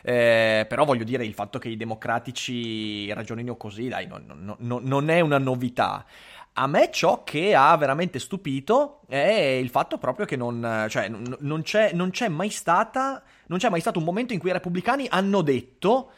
Eh, 0.07 0.67
però 0.69 0.85
voglio 0.85 1.03
dire 1.03 1.25
il 1.25 1.33
fatto 1.33 1.57
che 1.57 1.67
i 1.67 1.77
democratici 1.77 3.11
ragionino 3.11 3.55
così, 3.55 3.87
dai, 3.87 4.05
non, 4.05 4.55
non, 4.59 4.83
non, 4.83 5.09
è 5.09 5.19
una 5.19 5.39
novità. 5.39 6.05
A 6.53 6.67
me 6.67 6.91
ciò 6.91 7.23
che 7.23 7.55
ha 7.55 7.75
veramente 7.75 8.19
stupito 8.19 9.01
è 9.07 9.57
il 9.59 9.69
fatto 9.71 9.97
proprio 9.97 10.27
che 10.27 10.35
non, 10.35 10.85
cioè, 10.89 11.09
non, 11.09 11.61
c'è, 11.63 11.91
non 11.93 12.11
c'è 12.11 12.27
mai 12.27 12.49
stata 12.51 13.23
non 13.47 13.59
c'è 13.59 13.69
mai 13.69 13.81
stato 13.81 13.99
un 13.99 14.05
momento 14.05 14.33
in 14.33 14.39
cui 14.39 14.49
i 14.49 14.53
repubblicani 14.53 15.07
hanno 15.09 15.41
detto 15.41 16.11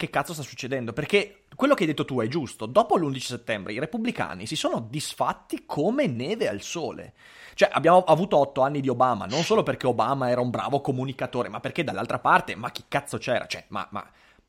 che 0.00 0.08
cazzo 0.08 0.32
sta 0.32 0.42
succedendo? 0.42 0.94
Perché 0.94 1.44
quello 1.54 1.74
che 1.74 1.82
hai 1.82 1.88
detto 1.90 2.06
tu 2.06 2.22
è 2.22 2.26
giusto. 2.26 2.64
Dopo 2.64 2.96
l'11 2.96 3.18
settembre 3.18 3.74
i 3.74 3.78
repubblicani 3.78 4.46
si 4.46 4.56
sono 4.56 4.86
disfatti 4.88 5.64
come 5.66 6.06
neve 6.06 6.48
al 6.48 6.62
sole. 6.62 7.12
Cioè, 7.52 7.68
abbiamo 7.70 8.02
avuto 8.04 8.38
otto 8.38 8.62
anni 8.62 8.80
di 8.80 8.88
Obama, 8.88 9.26
non 9.26 9.42
solo 9.42 9.62
perché 9.62 9.86
Obama 9.86 10.30
era 10.30 10.40
un 10.40 10.48
bravo 10.48 10.80
comunicatore, 10.80 11.50
ma 11.50 11.60
perché 11.60 11.84
dall'altra 11.84 12.18
parte, 12.18 12.54
ma 12.54 12.70
chi 12.70 12.84
cazzo 12.88 13.18
c'era? 13.18 13.44
Cioè, 13.44 13.66
ma, 13.68 13.86
ma, 13.90 14.02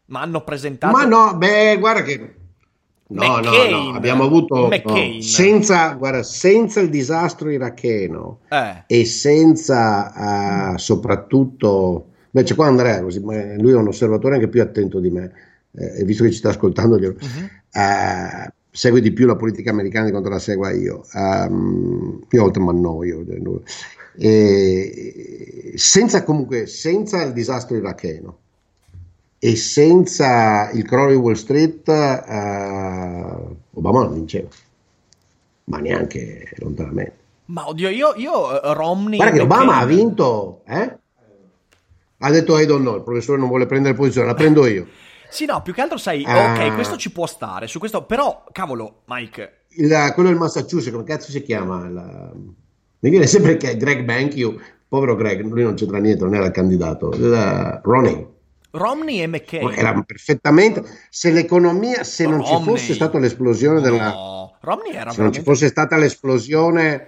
ma 0.06 0.22
hanno 0.22 0.42
presentato... 0.42 0.96
Ma 0.96 1.04
no, 1.04 1.36
beh, 1.36 1.78
guarda 1.80 2.04
che... 2.04 2.36
No, 3.14 3.38
McCain, 3.38 3.72
no, 3.72 3.84
no, 3.90 3.96
abbiamo 3.96 4.24
avuto 4.24 4.70
no, 4.70 5.22
senza, 5.22 5.94
guarda, 5.94 6.24
senza 6.24 6.80
il 6.80 6.90
disastro 6.90 7.50
iracheno 7.50 8.40
eh. 8.50 8.84
e 8.88 9.06
senza 9.06 10.72
uh, 10.74 10.78
soprattutto 10.78 12.06
Beh, 12.34 12.44
c'è 12.44 12.56
qua 12.56 12.68
Andrea, 12.68 13.02
così, 13.02 13.20
lui 13.20 13.72
è 13.72 13.76
un 13.76 13.88
osservatore 13.88 14.36
anche 14.36 14.48
più 14.48 14.62
attento 14.62 15.02
di 15.02 15.10
me, 15.10 15.34
eh, 15.74 16.06
visto 16.06 16.24
che 16.24 16.32
ci 16.32 16.38
sta 16.38 16.50
ascoltando, 16.50 16.98
glielo, 16.98 17.16
uh-huh. 17.20 17.82
eh, 17.82 18.54
segue 18.72 19.02
di 19.02 19.12
più 19.12 19.28
la 19.28 19.36
politica 19.36 19.70
americana 19.70 20.06
di 20.06 20.12
quanto 20.12 20.30
la 20.30 20.40
segua 20.40 20.72
io. 20.72 21.06
Um, 21.14 22.22
io 22.30 22.44
oltre 22.44 22.64
mi 22.64 22.70
annoio. 22.70 23.26
E, 24.18 25.74
senza 25.76 26.24
comunque, 26.24 26.68
senza 26.68 27.22
il 27.24 27.34
disastro 27.34 27.76
iracheno 27.76 28.38
e 29.44 29.56
senza 29.56 30.70
il 30.70 30.86
crollo 30.86 31.10
di 31.10 31.16
Wall 31.16 31.34
Street, 31.34 31.88
uh, 31.88 33.58
Obama 33.74 34.04
non 34.04 34.14
vinceva, 34.14 34.48
ma 35.64 35.80
neanche 35.80 36.52
lontanamente. 36.58 37.18
Ma 37.46 37.68
oddio, 37.68 37.90
io, 37.90 38.14
io 38.18 38.62
eh, 38.62 38.74
Romney. 38.76 39.18
Guarda 39.18 39.36
che 39.36 39.42
Obama 39.42 39.78
ha 39.78 39.86
vinto, 39.86 40.62
eh? 40.68 40.96
Ha 42.20 42.30
detto 42.30 42.60
I 42.60 42.68
don't 42.68 42.82
know, 42.84 42.98
il 42.98 43.02
professore 43.02 43.40
non 43.40 43.48
vuole 43.48 43.66
prendere 43.66 43.96
posizione, 43.96 44.28
la 44.28 44.36
prendo 44.36 44.68
io. 44.68 44.88
Sì, 45.32 45.46
no, 45.46 45.62
più 45.62 45.74
che 45.74 45.80
altro 45.80 45.98
sai, 45.98 46.26
ah. 46.26 46.52
ok, 46.52 46.74
questo 46.74 46.98
ci 46.98 47.10
può 47.10 47.26
stare, 47.26 47.66
su 47.66 47.80
questo, 47.80 48.04
però, 48.04 48.44
cavolo, 48.52 49.04
Mike... 49.06 49.60
Il, 49.70 50.12
quello 50.14 50.28
del 50.28 50.38
Massachusetts, 50.38 50.92
come 50.92 51.06
cazzo 51.06 51.32
si 51.32 51.42
chiama? 51.42 51.88
La... 51.88 52.34
Mi 52.34 53.10
viene 53.10 53.28
sempre 53.28 53.56
che 53.56 53.78
Greg 53.78 54.04
Banky, 54.04 54.60
povero 54.90 55.16
Greg, 55.16 55.42
lui 55.46 55.64
non 55.64 55.76
c'entra 55.76 56.00
niente, 56.00 56.26
non 56.26 56.36
era 56.36 56.48
il 56.48 56.52
candidato, 56.52 57.14
era 57.14 57.80
Ronnie. 57.82 58.40
Romney 58.72 59.22
e 59.22 59.28
McCain. 59.28 59.70
Era 59.72 60.02
perfettamente. 60.02 60.84
Se 61.10 61.32
l'economia, 61.32 62.04
se 62.04 62.26
non 62.26 62.40
Romney. 62.40 62.58
ci 62.58 62.64
fosse 62.64 62.94
stata 62.94 63.20
l'esplosione 63.20 63.76
no. 63.76 63.82
della. 63.82 64.52
Romney 64.62 64.92
era 64.92 65.12
se 65.12 65.18
veramente... 65.18 65.22
non 65.22 65.34
ci 65.34 65.42
fosse 65.42 65.68
stata 65.68 65.98
l'esplosione 65.98 67.08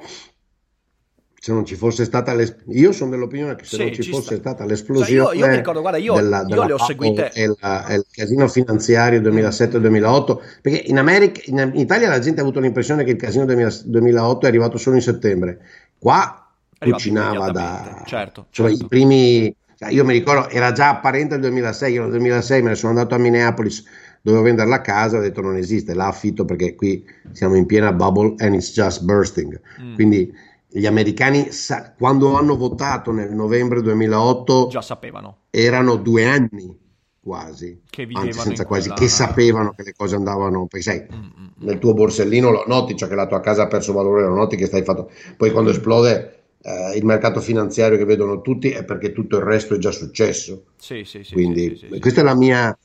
se 1.43 1.51
non 1.51 1.65
ci 1.65 1.75
fosse 1.75 2.05
stata 2.05 2.33
l'esplosione, 2.33 2.79
io 2.79 2.93
sono 2.93 3.09
dell'opinione 3.09 3.55
che 3.55 3.65
se 3.65 3.75
sì, 3.75 3.83
non 3.83 3.93
ci, 3.93 4.01
ci 4.01 4.11
fosse 4.11 4.35
sta. 4.35 4.51
stata 4.51 4.63
l'esplosione 4.63 5.25
cioè 5.25 5.35
io, 5.35 5.41
io 5.41 5.47
mi 5.49 5.57
ricordo, 5.57 5.81
guarda, 5.81 5.97
io, 5.97 6.13
della, 6.13 6.43
della 6.45 6.61
io 6.61 6.67
le 6.67 6.73
ho 6.73 6.77
seguite 6.77 7.31
e, 7.33 7.43
il 7.43 8.05
casino 8.09 8.47
finanziario 8.47 9.19
2007-2008 9.19 10.37
perché 10.61 10.83
in, 10.85 10.97
America, 10.97 11.41
in, 11.43 11.73
Italia 11.75 12.07
la 12.07 12.19
gente 12.19 12.39
ha 12.39 12.43
avuto 12.43 12.61
l'impressione 12.61 13.03
che 13.03 13.11
il 13.11 13.17
casino 13.17 13.43
2000, 13.43 13.69
2008 13.83 14.45
è 14.45 14.47
arrivato 14.47 14.77
solo 14.77 14.95
in 14.95 15.01
settembre 15.01 15.59
qua 15.99 16.49
cucinava 16.79 17.51
da 17.51 18.03
certo, 18.05 18.45
cioè 18.49 18.69
certo. 18.69 18.85
i 18.85 18.87
primi 18.87 19.55
io 19.89 20.05
mi 20.05 20.13
ricordo 20.13 20.49
era 20.49 20.71
già 20.71 20.89
apparente 20.89 21.35
il 21.35 21.41
2006 21.41 21.93
io 21.93 22.01
nel 22.01 22.11
2006 22.11 22.61
me 22.61 22.69
ne 22.69 22.75
sono 22.75 22.91
andato 22.91 23.15
a 23.15 23.17
Minneapolis 23.17 23.83
dovevo 24.21 24.43
vendere 24.43 24.69
la 24.69 24.81
casa 24.81 25.17
ho 25.17 25.21
detto 25.21 25.41
non 25.41 25.55
esiste 25.55 25.93
la 25.93 26.07
affitto 26.07 26.45
perché 26.45 26.75
qui 26.75 27.05
siamo 27.31 27.55
in 27.55 27.65
piena 27.65 27.91
bubble 27.91 28.35
and 28.39 28.55
it's 28.55 28.71
just 28.71 29.03
bursting 29.03 29.59
mm. 29.81 29.95
quindi 29.95 30.33
gli 30.67 30.85
americani 30.85 31.49
quando 31.97 32.35
hanno 32.35 32.55
votato 32.55 33.11
nel 33.11 33.33
novembre 33.33 33.81
2008 33.81 34.67
già 34.69 34.81
sapevano 34.81 35.37
erano 35.49 35.97
due 35.97 36.25
anni 36.25 36.79
quasi 37.19 37.81
che 37.89 38.07
anzi 38.11 38.39
senza 38.39 38.65
quasi 38.65 38.91
che 38.91 39.07
sapevano 39.07 39.71
che 39.71 39.83
le 39.83 39.93
cose 39.95 40.15
andavano 40.15 40.65
poi 40.67 40.81
sai 40.81 41.05
mm, 41.09 41.15
mm, 41.15 41.23
mm. 41.23 41.47
nel 41.59 41.79
tuo 41.79 41.93
borsellino 41.93 42.51
lo 42.51 42.63
noti 42.67 42.95
cioè 42.95 43.07
che 43.07 43.15
la 43.15 43.27
tua 43.27 43.39
casa 43.39 43.63
ha 43.63 43.67
perso 43.67 43.93
valore 43.93 44.23
lo 44.23 44.33
noti 44.33 44.55
che 44.55 44.65
stai 44.65 44.83
fatto 44.83 45.09
poi 45.37 45.51
quando 45.51 45.69
esplode 45.69 46.42
eh, 46.63 46.97
il 46.97 47.05
mercato 47.05 47.41
finanziario 47.41 47.97
che 47.97 48.05
vedono 48.05 48.41
tutti 48.41 48.71
è 48.71 48.83
perché 48.83 49.11
tutto 49.11 49.37
il 49.37 49.43
resto 49.43 49.75
è 49.75 49.77
già 49.77 49.91
successo. 49.91 50.65
Sì, 50.77 51.03
sì, 51.05 51.23
sì, 51.23 51.33
quindi 51.33 51.75
sì, 51.77 51.87
sì, 51.91 51.99
questa 51.99 52.21
è 52.21 52.23
la 52.23 52.35
mia 52.35 52.77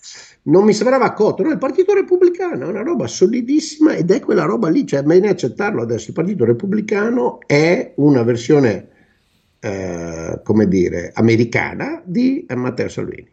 non 0.49 0.65
mi 0.65 0.73
sembrava 0.73 1.05
accorto, 1.05 1.43
no, 1.43 1.51
il 1.51 1.59
Partito 1.59 1.95
Repubblicano 1.95 2.65
è 2.65 2.69
una 2.69 2.83
roba 2.83 3.07
solidissima 3.07 3.95
ed 3.95 4.11
è 4.11 4.21
quella 4.21 4.45
roba 4.45 4.69
lì, 4.69 4.87
cioè 4.87 5.03
bene 5.03 5.29
accettarlo 5.29 5.83
adesso, 5.83 6.09
il 6.09 6.15
Partito 6.15 6.45
Repubblicano 6.45 7.41
è 7.47 7.93
una 7.97 8.23
versione, 8.23 8.89
eh, 9.61 10.41
come 10.43 10.67
dire, 10.69 11.11
americana 11.15 12.03
di 12.05 12.47
Matteo 12.55 12.89
Salvini. 12.89 13.29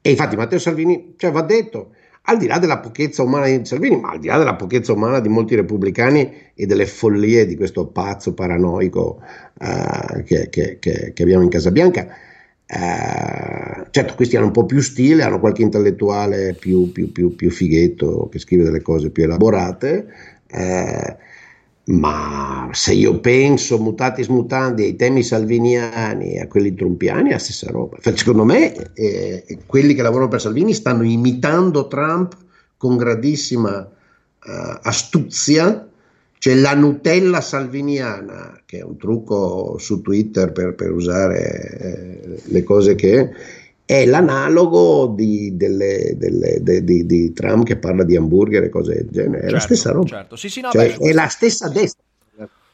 E 0.00 0.10
infatti 0.10 0.36
Matteo 0.36 0.58
Salvini, 0.58 1.14
cioè 1.16 1.30
va 1.30 1.42
detto, 1.42 1.94
al 2.28 2.36
di 2.36 2.46
là 2.46 2.58
della 2.58 2.78
pochezza 2.78 3.22
umana 3.22 3.46
di 3.46 3.64
Salvini, 3.64 3.98
ma 3.98 4.10
al 4.10 4.18
di 4.18 4.26
là 4.26 4.36
della 4.36 4.54
pochezza 4.54 4.92
umana 4.92 5.18
di 5.18 5.28
molti 5.28 5.54
repubblicani 5.54 6.30
e 6.54 6.66
delle 6.66 6.84
follie 6.86 7.46
di 7.46 7.56
questo 7.56 7.86
pazzo 7.86 8.34
paranoico 8.34 9.20
eh, 9.58 10.22
che, 10.24 10.48
che, 10.50 10.76
che, 10.78 11.12
che 11.14 11.22
abbiamo 11.22 11.42
in 11.42 11.48
Casa 11.48 11.70
Bianca, 11.70 12.06
eh, 12.66 13.86
certo, 13.90 14.14
questi 14.14 14.36
hanno 14.36 14.46
un 14.46 14.52
po' 14.52 14.66
più 14.66 14.80
stile, 14.82 15.22
hanno 15.22 15.40
qualche 15.40 15.62
intellettuale 15.62 16.52
più, 16.52 16.92
più, 16.92 17.10
più, 17.12 17.34
più 17.34 17.50
fighetto 17.50 18.28
che 18.30 18.38
scrive 18.38 18.64
delle 18.64 18.82
cose 18.82 19.08
più 19.08 19.24
elaborate, 19.24 20.06
eh, 20.50 21.16
ma 21.88 22.68
se 22.72 22.92
io 22.92 23.18
penso 23.20 23.78
mutatis 23.78 24.26
mutandi 24.28 24.82
ai 24.82 24.96
temi 24.96 25.22
salviniani 25.22 26.34
e 26.34 26.40
a 26.40 26.46
quelli 26.46 26.74
trumpiani 26.74 27.30
è 27.30 27.32
la 27.32 27.38
stessa 27.38 27.70
roba. 27.70 27.96
Secondo 28.00 28.44
me 28.44 28.92
eh, 28.92 29.58
quelli 29.66 29.94
che 29.94 30.02
lavorano 30.02 30.28
per 30.28 30.40
Salvini 30.40 30.74
stanno 30.74 31.02
imitando 31.02 31.86
Trump 31.86 32.36
con 32.76 32.96
grandissima 32.96 33.80
eh, 33.84 34.78
astuzia 34.82 35.88
c'è 36.38 36.54
la 36.54 36.74
Nutella 36.74 37.40
salviniana, 37.40 38.60
che 38.64 38.78
è 38.78 38.82
un 38.82 38.96
trucco 38.96 39.76
su 39.78 40.00
Twitter 40.02 40.52
per, 40.52 40.74
per 40.74 40.92
usare 40.92 41.78
eh, 41.80 42.42
le 42.44 42.62
cose 42.62 42.94
che 42.94 43.30
è 43.88 44.04
l'analogo 44.04 45.14
di, 45.16 45.56
delle, 45.56 46.12
delle, 46.14 46.58
de, 46.60 46.84
di, 46.84 47.06
di, 47.06 47.32
Trump 47.32 47.64
che 47.64 47.78
parla 47.78 48.04
di 48.04 48.16
hamburger 48.16 48.64
e 48.64 48.68
cose 48.68 48.92
del 48.92 49.08
genere. 49.10 49.38
È 49.38 49.40
certo, 49.40 49.54
la 49.54 49.60
stessa 49.60 49.92
roba. 49.92 50.06
Certo. 50.06 50.36
Sì, 50.36 50.50
sì, 50.50 50.60
no, 50.60 50.68
cioè, 50.70 50.98
è 50.98 51.12
la 51.14 51.28
stessa 51.28 51.70
destra. 51.70 52.02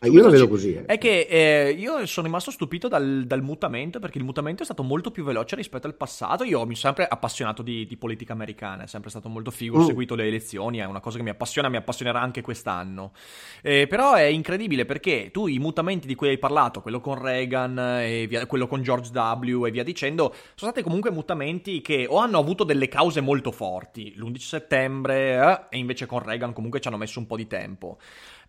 Io 0.07 0.23
la 0.23 0.31
vedo 0.31 0.49
così. 0.49 0.75
Eh. 0.75 0.85
È 0.85 0.99
che 0.99 1.27
eh, 1.29 1.71
io 1.71 2.07
sono 2.07 2.27
rimasto 2.27 2.51
stupito 2.51 2.89
dal, 2.89 3.25
dal, 3.27 3.43
mutamento 3.43 3.99
perché 3.99 4.19
il 4.19 4.25
mutamento 4.25 4.63
è 4.63 4.65
stato 4.65 4.83
molto 4.83 5.11
più 5.11 5.25
veloce 5.25 5.57
rispetto 5.57 5.87
al 5.87 5.95
passato. 5.95 6.45
Io 6.45 6.59
mi 6.61 6.75
sono 6.75 6.95
sempre 6.95 7.07
appassionato 7.07 7.63
di, 7.63 7.87
di 7.87 7.97
politica 7.97 8.33
americana, 8.33 8.85
è 8.85 8.87
sempre 8.87 9.11
stato 9.11 9.29
molto 9.29 9.51
figo, 9.51 9.79
ho 9.79 9.83
mm. 9.83 9.87
seguito 9.87 10.15
le 10.15 10.27
elezioni, 10.27 10.79
è 10.79 10.85
una 10.85 11.01
cosa 11.01 11.17
che 11.17 11.23
mi 11.23 11.31
appassiona, 11.31 11.69
mi 11.69 11.77
appassionerà 11.77 12.21
anche 12.21 12.41
quest'anno. 12.41 13.13
Eh, 13.63 13.87
però 13.87 14.15
è 14.15 14.25
incredibile 14.25 14.85
perché 14.85 15.31
tu 15.33 15.47
i 15.47 15.59
mutamenti 15.59 16.07
di 16.07 16.15
cui 16.15 16.29
hai 16.29 16.39
parlato, 16.39 16.81
quello 16.81 17.01
con 17.01 17.21
Reagan, 17.21 18.27
via, 18.29 18.47
quello 18.47 18.67
con 18.67 18.83
George 18.83 19.11
W. 19.13 19.67
e 19.67 19.71
via 19.71 19.83
dicendo, 19.83 20.35
sono 20.55 20.71
stati 20.71 20.83
comunque 20.83 21.11
mutamenti 21.11 21.81
che 21.81 22.07
o 22.09 22.19
hanno 22.19 22.39
avuto 22.39 22.65
delle 22.65 22.89
cause 22.89 23.21
molto 23.21 23.51
forti, 23.51 24.15
l'11 24.17 24.37
settembre, 24.39 25.69
eh, 25.71 25.77
e 25.77 25.79
invece 25.79 26.07
con 26.07 26.21
Reagan 26.21 26.53
comunque 26.53 26.81
ci 26.81 26.89
hanno 26.89 26.97
messo 26.97 27.19
un 27.19 27.27
po' 27.27 27.37
di 27.37 27.47
tempo. 27.47 27.99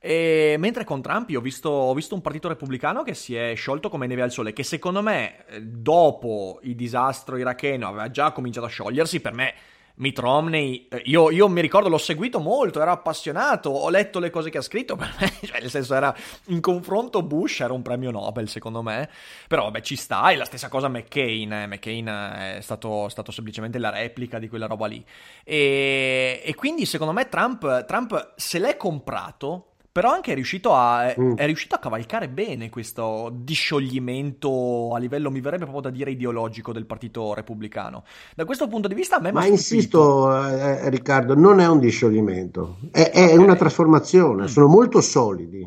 E 0.08 0.56
mentre 0.60 0.84
con 0.84 1.02
Trump 1.02 1.32
io 1.32 1.39
ho 1.39 1.41
visto, 1.41 1.68
ho 1.68 1.94
visto, 1.96 2.13
un 2.13 2.22
partito 2.22 2.48
repubblicano 2.48 3.02
che 3.02 3.15
si 3.15 3.36
è 3.36 3.56
sciolto 3.56 3.89
come 3.89 4.06
neve 4.06 4.22
al 4.22 4.32
sole, 4.32 4.54
che 4.54 4.62
secondo 4.62 5.02
me 5.02 5.48
eh, 5.48 5.63
dopo 5.63 6.60
il 6.62 6.76
disastro 6.76 7.38
iracheno 7.38 7.88
aveva 7.88 8.12
già 8.12 8.32
cominciato 8.32 8.68
a 8.68 8.70
sciogliersi, 8.70 9.20
per 9.20 9.34
me 9.34 9.54
Mitt 9.96 10.20
Romney, 10.20 10.88
eh, 10.91 11.02
io, 11.06 11.32
io, 11.32 11.50
mi 11.50 11.60
ricordo, 11.60 11.89
l'ho 11.89 11.98
seguito 11.98 12.39
molto, 12.39 12.80
ero 12.80 12.91
appassionato, 12.91 13.72
ho 13.72 13.89
letto 13.89 14.20
le 14.20 14.30
cose 14.30 14.52
che 14.52 14.60
ha 14.60 14.62
scritto, 14.62 14.94
per 14.96 15.12
me, 15.20 15.32
cioè 15.44 15.60
nel 15.60 15.72
senso 15.72 15.96
era, 15.96 16.15
in 16.50 16.62
confronto 16.62 17.24
Bush 17.24 17.62
era 17.62 17.74
un 17.74 17.82
premio 17.82 18.12
Nobel 18.12 18.48
secondo 18.48 18.84
me, 18.84 19.10
però 19.48 19.63
vabbè 19.63 19.82
ci 19.82 19.96
sta, 19.96 20.30
e 20.30 20.36
la 20.36 20.46
stessa 20.46 20.70
cosa 20.70 20.88
McCain, 20.88 21.52
eh. 21.52 21.65
McCain 21.65 22.06
è 22.06 22.60
stato, 22.62 23.10
stato, 23.10 23.32
semplicemente 23.32 23.80
la 23.80 23.89
replica 23.89 24.38
di 24.38 24.50
quella 24.50 24.68
roba 24.68 24.86
lì, 24.86 25.04
e, 25.44 26.44
e 26.46 26.54
quindi 26.54 26.86
secondo 26.86 27.12
me 27.12 27.28
Trump, 27.28 27.86
Trump 27.86 28.34
se 28.36 28.60
l'è 28.60 28.78
comprato 28.78 29.72
però 29.96 30.12
anche 30.12 30.34
è 30.34 30.36
riuscito, 30.36 30.74
a, 30.74 31.16
mm. 31.18 31.36
è 31.36 31.46
riuscito 31.46 31.74
a 31.74 31.80
cavalcare 31.80 32.28
bene 32.28 32.70
questo 32.70 33.32
discioglimento 33.34 34.94
a 34.94 34.98
livello, 34.98 35.32
mi 35.32 35.40
verrebbe 35.40 35.64
proprio 35.64 35.84
da 35.84 35.90
dire, 35.90 36.12
ideologico 36.12 36.74
del 36.74 36.86
partito 36.86 37.34
repubblicano. 37.34 38.04
Da 38.36 38.44
questo 38.44 38.68
punto 38.68 38.90
di 38.90 38.94
vista 38.94 39.16
a 39.16 39.20
me 39.22 39.32
Ma 39.32 39.46
insisto, 39.46 40.36
eh, 40.38 40.84
eh, 40.84 40.90
Riccardo, 40.90 41.34
non 41.34 41.62
è 41.62 41.68
un 41.70 41.80
discioglimento, 41.80 42.80
è, 42.92 43.10
è 43.10 43.24
okay. 43.24 43.38
una 43.38 43.56
trasformazione, 43.56 44.44
mm. 44.44 44.48
sono 44.48 44.68
molto 44.68 45.00
solidi. 45.00 45.66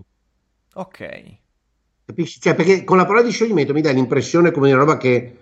Ok. 0.75 1.09
Capisci? 2.05 2.39
Cioè, 2.39 2.55
perché 2.55 2.85
con 2.85 2.99
la 2.99 3.07
parola 3.07 3.23
di 3.23 3.31
scioglimento 3.31 3.73
mi 3.73 3.81
dà 3.81 3.93
l'impressione 3.93 4.51
come 4.51 4.67
di 4.67 4.75
una 4.75 4.83
roba 4.83 4.99
che 4.99 5.39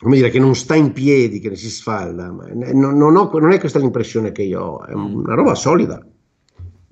come 0.00 0.16
dire, 0.16 0.30
che 0.30 0.38
non 0.38 0.54
sta 0.54 0.76
in 0.76 0.94
piedi, 0.94 1.40
che 1.40 1.54
si 1.56 1.68
sfalda. 1.68 2.28
Non, 2.28 2.96
non, 2.96 3.16
ho, 3.16 3.38
non, 3.38 3.52
è 3.52 3.60
questa 3.60 3.78
l'impressione 3.78 4.32
che 4.32 4.44
io 4.44 4.62
ho, 4.62 4.86
è 4.86 4.94
mm. 4.94 5.14
una 5.14 5.34
roba 5.34 5.54
solida. 5.54 6.02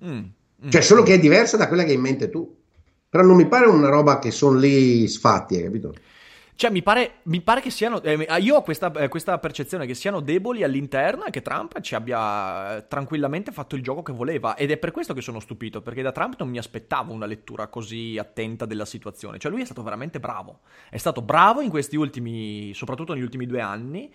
Mm. 0.05 0.37
Cioè, 0.67 0.81
solo 0.81 1.03
che 1.03 1.15
è 1.15 1.19
diversa 1.19 1.57
da 1.57 1.69
quella 1.69 1.85
che 1.85 1.91
hai 1.91 1.97
in 1.97 2.01
mente 2.01 2.31
tu. 2.31 2.57
Però 3.09 3.23
non 3.23 3.37
mi 3.37 3.47
pare 3.47 3.67
una 3.67 3.89
roba 3.89 4.19
che 4.19 4.31
sono 4.31 4.59
lì 4.59 5.07
sfatti, 5.09 5.57
hai 5.57 5.63
capito? 5.63 5.95
Cioè, 6.55 6.71
mi 6.71 6.83
pare, 6.83 7.21
mi 7.25 7.41
pare 7.41 7.61
che 7.61 7.71
siano. 7.71 8.03
Eh, 8.03 8.27
io 8.41 8.57
ho 8.57 8.63
questa, 8.63 8.91
eh, 8.93 9.07
questa, 9.07 9.39
percezione 9.39 9.87
che 9.87 9.95
siano 9.95 10.19
deboli 10.19 10.65
all'interno 10.65 11.25
e 11.25 11.31
che 11.31 11.41
Trump 11.41 11.81
ci 11.81 11.95
abbia 11.95 12.79
eh, 12.79 12.89
tranquillamente 12.89 13.53
fatto 13.53 13.77
il 13.77 13.83
gioco 13.83 14.03
che 14.03 14.13
voleva. 14.13 14.57
Ed 14.57 14.73
è 14.73 14.77
per 14.77 14.91
questo 14.91 15.15
che 15.15 15.21
sono 15.21 15.39
stupito, 15.39 15.81
perché 15.81 16.03
da 16.03 16.11
Trump 16.11 16.35
non 16.39 16.49
mi 16.49 16.59
aspettavo 16.59 17.13
una 17.13 17.27
lettura 17.27 17.69
così 17.69 18.19
attenta 18.19 18.67
della 18.67 18.85
situazione. 18.85 19.39
Cioè, 19.39 19.53
lui 19.53 19.63
è 19.63 19.65
stato 19.65 19.85
veramente 19.85 20.19
bravo. 20.19 20.63
È 20.91 20.97
stato 20.97 21.23
bravo 21.23 21.61
in 21.61 21.71
questi 21.71 21.95
ultimi, 21.95 22.73
soprattutto 22.75 23.15
negli 23.15 23.23
ultimi 23.23 23.47
due 23.47 23.61
anni 23.61 24.13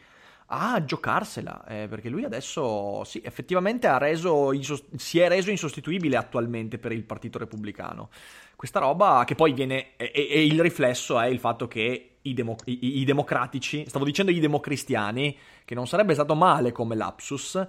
a 0.54 0.84
giocarsela, 0.86 1.66
eh, 1.66 1.88
perché 1.88 2.10
lui 2.10 2.24
adesso 2.24 3.04
sì, 3.04 3.22
effettivamente 3.24 3.88
reso, 3.98 4.52
si 4.96 5.20
è 5.20 5.28
reso 5.28 5.50
insostituibile 5.50 6.16
attualmente 6.16 6.78
per 6.78 6.92
il 6.92 7.04
Partito 7.04 7.40
Repubblicano. 7.40 8.10
Questa 8.56 8.80
roba 8.80 9.24
che 9.26 9.34
poi 9.34 9.54
viene, 9.54 9.96
e, 9.98 10.12
e 10.14 10.46
il 10.46 10.62
riflesso 10.62 11.20
è 11.20 11.26
il 11.26 11.40
fatto 11.40 11.68
che 11.68 12.18
i, 12.22 12.34
demo, 12.34 12.56
i, 12.66 13.00
i, 13.00 13.04
democratici, 13.04 13.86
stavo 13.88 14.06
dicendo 14.06 14.32
i 14.32 14.40
democristiani, 14.40 15.38
che 15.66 15.74
non 15.74 15.88
sarebbe 15.88 16.14
stato 16.14 16.36
male 16.36 16.72
come 16.72 16.96
lapsus, 16.96 17.68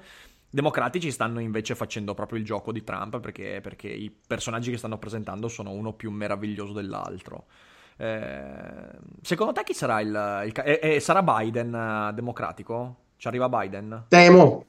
democratici 0.51 1.11
stanno 1.11 1.41
invece 1.41 1.75
facendo 1.75 2.13
proprio 2.13 2.39
il 2.39 2.45
gioco 2.45 2.71
di 2.71 2.85
Trump 2.85 3.19
perché, 3.19 3.61
perché 3.63 3.89
i 3.89 4.11
personaggi 4.11 4.71
che 4.71 4.77
stanno 4.77 4.99
presentando 4.99 5.49
sono 5.49 5.71
uno 5.71 5.95
più 5.95 6.11
meraviglioso 6.11 6.73
dell'altro. 6.75 7.47
Eh, 7.97 8.99
secondo 9.23 9.53
te 9.53 9.63
chi 9.65 9.75
sarà 9.75 10.01
il... 10.01 10.09
il 10.47 10.53
eh, 10.65 10.81
eh, 10.83 11.01
sarà 11.01 11.23
Biden 11.23 11.73
uh, 11.73 12.15
democratico? 12.15 12.97
Ci 13.17 13.29
arriva 13.29 13.49
Biden? 13.49 14.05
Temo, 14.09 14.65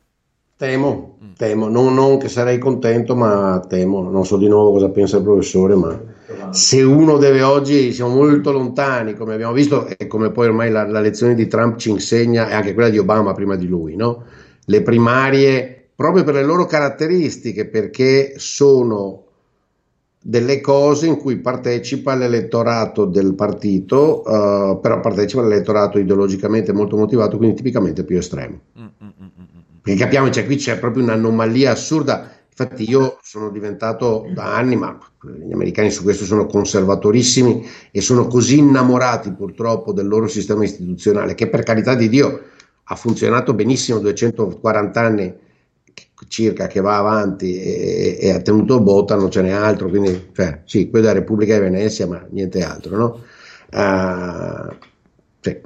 temo, 0.56 1.18
mm. 1.24 1.32
temo. 1.36 1.68
Non, 1.68 1.94
non, 1.94 2.18
che 2.18 2.30
sarei 2.30 2.58
contento, 2.58 3.16
ma 3.16 3.64
temo. 3.68 4.02
Non 4.02 4.26
so 4.26 4.38
di 4.38 4.48
nuovo 4.48 4.72
cosa 4.72 4.90
pensa 4.90 5.18
il 5.18 5.24
professore, 5.24 5.76
ma 5.76 6.00
se 6.52 6.82
uno 6.82 7.18
deve 7.18 7.42
oggi, 7.42 7.92
siamo 7.92 8.16
molto 8.16 8.52
lontani, 8.52 9.14
come 9.14 9.34
abbiamo 9.34 9.54
visto, 9.54 9.88
e 9.88 10.08
come 10.08 10.32
poi 10.32 10.48
ormai 10.48 10.70
la, 10.70 10.86
la 10.86 11.00
lezione 11.00 11.34
di 11.34 11.48
Trump 11.48 11.78
ci 11.78 11.90
insegna, 11.90 12.48
e 12.48 12.54
anche 12.54 12.74
quella 12.74 12.90
di 12.90 12.98
Obama 12.98 13.34
prima 13.34 13.56
di 13.56 13.68
lui, 13.68 13.96
no? 13.96 14.24
le 14.66 14.82
primarie, 14.82 15.90
proprio 15.96 16.24
per 16.24 16.36
le 16.36 16.44
loro 16.44 16.66
caratteristiche, 16.66 17.68
perché 17.68 18.34
sono 18.38 19.25
delle 20.28 20.60
cose 20.60 21.06
in 21.06 21.18
cui 21.18 21.38
partecipa 21.38 22.16
l'elettorato 22.16 23.06
del 23.06 23.36
partito, 23.36 24.24
uh, 24.26 24.80
però 24.80 25.00
partecipa 25.00 25.44
l'elettorato 25.44 26.00
ideologicamente 26.00 26.74
molto 26.74 26.98
motivato, 26.98 27.38
quindi 27.38 27.58
tipicamente 27.58 28.04
più 28.04 28.18
estremo. 28.18 28.60
Mm, 28.80 28.84
mm, 28.84 29.08
mm, 29.08 29.28
perché 29.84 30.00
capiamo, 30.00 30.32
cioè, 30.32 30.48
qui 30.48 30.56
c'è 30.56 30.80
proprio 30.80 31.04
un'anomalia 31.04 31.70
assurda. 31.70 32.28
Infatti 32.50 32.90
io 32.90 33.20
sono 33.22 33.52
diventato 33.52 34.26
da 34.34 34.56
anni, 34.56 34.76
ma 34.76 34.98
gli 35.22 35.54
americani 35.54 35.92
su 35.92 36.02
questo 36.02 36.26
sono 36.26 36.48
conservatorissimi 36.48 37.64
e 37.92 38.02
sono 38.02 38.26
così 38.26 38.58
innamorati 38.58 39.32
purtroppo 39.32 39.94
del 39.94 40.08
loro 40.08 40.28
sistema 40.28 40.64
istituzionale 40.64 41.36
che 41.36 41.50
per 41.50 41.62
carità 41.62 41.94
di 41.94 42.10
Dio 42.10 42.42
ha 42.86 42.96
funzionato 42.96 43.54
benissimo 43.54 44.00
240 44.00 45.00
anni 45.00 45.34
circa 46.28 46.68
che 46.68 46.82
va 46.82 46.98
avanti 46.98 47.60
e, 47.60 48.18
e 48.20 48.32
ha 48.32 48.40
tenuto 48.40 48.82
botta, 48.82 49.16
non 49.16 49.30
ce 49.30 49.42
n'è 49.42 49.52
altro, 49.52 49.90
quindi 49.90 50.30
cioè, 50.34 50.62
sì, 50.66 50.90
quella 50.90 51.08
della 51.08 51.20
Repubblica 51.20 51.56
di 51.56 51.62
Venezia, 51.62 52.08
ma 52.08 52.26
niente 52.30 52.64
altro, 52.64 52.98
no? 52.98 53.24
Uh, 53.72 54.76
cioè, 55.46 55.62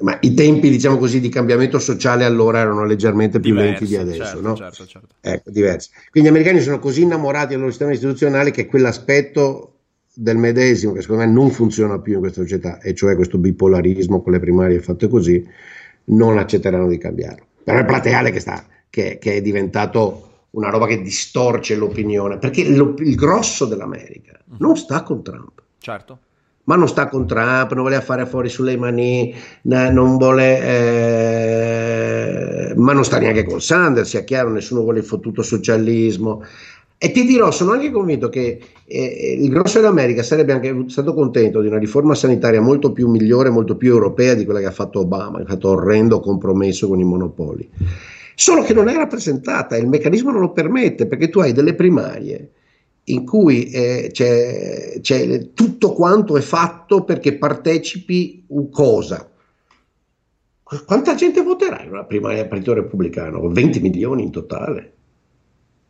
ma 0.00 0.18
i 0.20 0.34
tempi, 0.34 0.68
diciamo 0.68 0.98
così, 0.98 1.20
di 1.20 1.30
cambiamento 1.30 1.78
sociale 1.78 2.24
allora 2.24 2.58
erano 2.58 2.84
leggermente 2.84 3.40
più 3.40 3.52
diversi, 3.52 3.70
lenti 3.70 3.86
di 3.86 3.96
adesso, 3.96 4.24
certo, 4.24 4.40
no? 4.42 4.56
certo, 4.56 4.86
certo. 4.86 5.08
Ecco, 5.20 5.50
diversi. 5.50 5.90
Quindi 6.10 6.28
gli 6.28 6.32
americani 6.32 6.60
sono 6.60 6.78
così 6.78 7.02
innamorati 7.02 7.48
del 7.48 7.58
loro 7.58 7.70
sistema 7.70 7.92
istituzionale 7.92 8.50
che 8.50 8.66
quell'aspetto 8.66 9.72
del 10.12 10.36
medesimo, 10.36 10.92
che 10.92 11.00
secondo 11.00 11.24
me 11.24 11.30
non 11.30 11.50
funziona 11.50 11.98
più 12.00 12.14
in 12.14 12.18
questa 12.18 12.42
società, 12.42 12.80
e 12.80 12.92
cioè 12.94 13.14
questo 13.14 13.38
bipolarismo 13.38 14.20
con 14.20 14.32
le 14.32 14.40
primarie 14.40 14.80
fatte 14.80 15.08
così, 15.08 15.42
non 16.04 16.36
accetteranno 16.36 16.88
di 16.88 16.98
cambiarlo. 16.98 17.46
Però 17.64 17.78
è 17.78 17.84
plateale 17.86 18.30
che 18.30 18.40
sta 18.40 18.62
che, 18.90 19.18
che 19.18 19.36
è 19.36 19.40
diventato 19.40 20.28
una 20.50 20.70
roba 20.70 20.86
che 20.86 21.02
distorce 21.02 21.76
l'opinione, 21.76 22.38
perché 22.38 22.68
lo, 22.70 22.94
il 22.98 23.14
grosso 23.14 23.66
dell'America 23.66 24.38
mhm. 24.44 24.56
non 24.60 24.76
sta 24.76 25.02
con 25.02 25.22
Trump. 25.22 25.62
Certo. 25.78 26.18
Ma 26.64 26.76
non 26.76 26.88
sta 26.88 27.08
con 27.08 27.26
Trump, 27.26 27.72
non 27.72 27.84
voleva 27.84 28.02
fare 28.02 28.26
fuori 28.26 28.50
sulle 28.50 28.76
mani, 28.76 29.34
non 29.62 30.18
vuole, 30.18 30.60
eh, 32.70 32.74
ma 32.76 32.92
non 32.92 33.04
sta 33.04 33.18
neanche 33.18 33.44
con 33.44 33.62
Sanders, 33.62 34.10
sia 34.10 34.22
chiaro, 34.22 34.50
nessuno 34.50 34.82
vuole 34.82 34.98
il 34.98 35.04
fottuto 35.06 35.40
socialismo. 35.40 36.42
E 36.98 37.10
ti 37.10 37.24
dirò, 37.24 37.50
sono 37.52 37.72
anche 37.72 37.90
convinto 37.90 38.28
che 38.28 38.60
eh, 38.84 39.36
il 39.40 39.48
grosso 39.48 39.80
dell'America 39.80 40.22
sarebbe 40.22 40.52
anche 40.52 40.84
stato 40.88 41.14
contento 41.14 41.62
di 41.62 41.68
una 41.68 41.78
riforma 41.78 42.14
sanitaria 42.14 42.60
molto 42.60 42.92
più 42.92 43.08
migliore, 43.08 43.48
molto 43.48 43.76
più 43.76 43.90
europea 43.90 44.34
di 44.34 44.44
quella 44.44 44.60
che 44.60 44.66
ha 44.66 44.72
fatto 44.72 45.00
Obama, 45.00 45.38
che 45.38 45.44
ha 45.44 45.48
fatto 45.48 45.70
orrendo 45.70 46.20
compromesso 46.20 46.86
con 46.86 47.00
i 47.00 47.04
monopoli 47.04 47.70
solo 48.38 48.62
che 48.62 48.72
non 48.72 48.86
è 48.86 48.94
rappresentata 48.94 49.74
e 49.74 49.80
il 49.80 49.88
meccanismo 49.88 50.30
non 50.30 50.40
lo 50.40 50.52
permette 50.52 51.08
perché 51.08 51.28
tu 51.28 51.40
hai 51.40 51.52
delle 51.52 51.74
primarie 51.74 52.52
in 53.06 53.26
cui 53.26 53.68
eh, 53.70 54.10
c'è, 54.12 55.00
c'è, 55.00 55.52
tutto 55.54 55.92
quanto 55.92 56.36
è 56.36 56.40
fatto 56.40 57.02
perché 57.02 57.36
partecipi 57.36 58.44
un 58.48 58.70
cosa. 58.70 59.28
Quanta 60.86 61.16
gente 61.16 61.42
voterà 61.42 61.82
in 61.82 61.90
una 61.90 62.04
primaria 62.04 62.38
del 62.38 62.48
Partito 62.48 62.74
Repubblicano? 62.74 63.48
20 63.48 63.80
milioni 63.80 64.22
in 64.22 64.30
totale. 64.30 64.92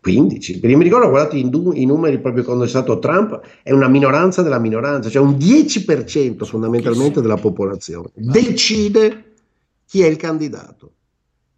15. 0.01 0.61
Perché 0.61 0.77
mi 0.77 0.85
ricordo, 0.85 1.11
guardate 1.11 1.37
i, 1.37 1.41
i 1.43 1.85
numeri 1.85 2.19
proprio 2.19 2.45
quando 2.45 2.65
è 2.65 2.69
stato 2.69 2.99
Trump, 2.99 3.41
è 3.63 3.73
una 3.73 3.89
minoranza 3.89 4.41
della 4.41 4.61
minoranza, 4.61 5.11
cioè 5.11 5.21
un 5.21 5.33
10% 5.33 6.45
fondamentalmente 6.45 7.21
della 7.21 7.37
popolazione 7.37 8.09
decide 8.15 9.35
chi 9.85 10.03
è 10.03 10.07
il 10.07 10.17
candidato 10.17 10.93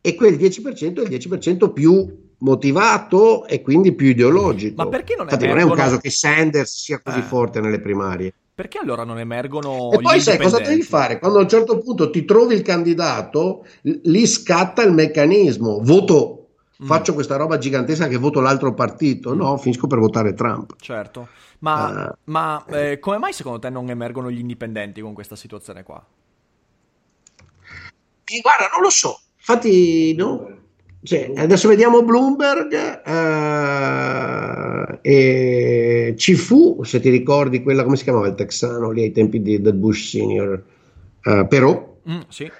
e 0.00 0.14
quel 0.14 0.36
10% 0.36 0.98
è 0.98 1.02
il 1.02 1.08
10% 1.08 1.72
più 1.72 2.28
motivato 2.38 3.46
e 3.46 3.60
quindi 3.60 3.94
più 3.94 4.08
ideologico. 4.08 4.82
Ma 4.82 4.88
perché 4.88 5.14
non 5.14 5.24
Infatti 5.24 5.44
emergono... 5.44 5.68
non 5.68 5.78
è 5.78 5.80
un 5.80 5.88
caso 5.88 6.00
che 6.00 6.10
Sanders 6.10 6.82
sia 6.82 7.00
così 7.02 7.18
eh. 7.18 7.22
forte 7.22 7.60
nelle 7.60 7.80
primarie. 7.80 8.34
Perché 8.54 8.78
allora 8.78 9.04
non 9.04 9.18
emergono 9.18 9.90
E 9.90 10.00
poi 10.00 10.20
sai 10.20 10.36
cosa 10.36 10.58
devi 10.58 10.82
fare? 10.82 11.18
Quando 11.18 11.38
a 11.38 11.42
un 11.42 11.48
certo 11.48 11.78
punto 11.78 12.10
ti 12.10 12.26
trovi 12.26 12.54
il 12.54 12.60
candidato, 12.60 13.64
lì 13.82 14.26
scatta 14.26 14.82
il 14.82 14.92
meccanismo, 14.92 15.80
voto 15.82 16.48
mm. 16.82 16.86
faccio 16.86 17.14
questa 17.14 17.36
roba 17.36 17.56
gigantesca 17.56 18.06
che 18.06 18.18
voto 18.18 18.40
l'altro 18.40 18.74
partito, 18.74 19.32
no, 19.32 19.56
finisco 19.56 19.86
per 19.86 19.98
votare 19.98 20.34
Trump. 20.34 20.74
Certo, 20.78 21.28
ma, 21.60 22.10
uh, 22.10 22.16
ma 22.24 22.62
eh, 22.66 22.98
come 22.98 23.16
mai 23.16 23.32
secondo 23.32 23.58
te 23.60 23.70
non 23.70 23.88
emergono 23.88 24.30
gli 24.30 24.40
indipendenti 24.40 25.00
con 25.00 25.14
questa 25.14 25.36
situazione 25.36 25.82
qua? 25.82 26.04
E 28.24 28.40
guarda, 28.42 28.68
non 28.74 28.82
lo 28.82 28.90
so, 28.90 29.20
Infatti, 29.50 30.14
no? 30.14 30.46
Cioè, 31.02 31.32
adesso 31.36 31.66
vediamo 31.66 32.04
Bloomberg 32.04 33.02
uh, 33.06 34.98
e 35.02 36.14
ci 36.16 36.34
fu, 36.34 36.84
se 36.84 37.00
ti 37.00 37.08
ricordi, 37.08 37.62
quella 37.62 37.82
come 37.82 37.96
si 37.96 38.04
chiamava 38.04 38.28
il 38.28 38.34
texano 38.34 38.90
lì 38.90 39.02
ai 39.02 39.12
tempi 39.12 39.42
di, 39.42 39.60
del 39.60 39.74
Bush 39.74 40.10
senior, 40.10 40.62
uh, 41.24 41.48
però. 41.48 41.96
Mm, 42.08 42.20
sì. 42.28 42.50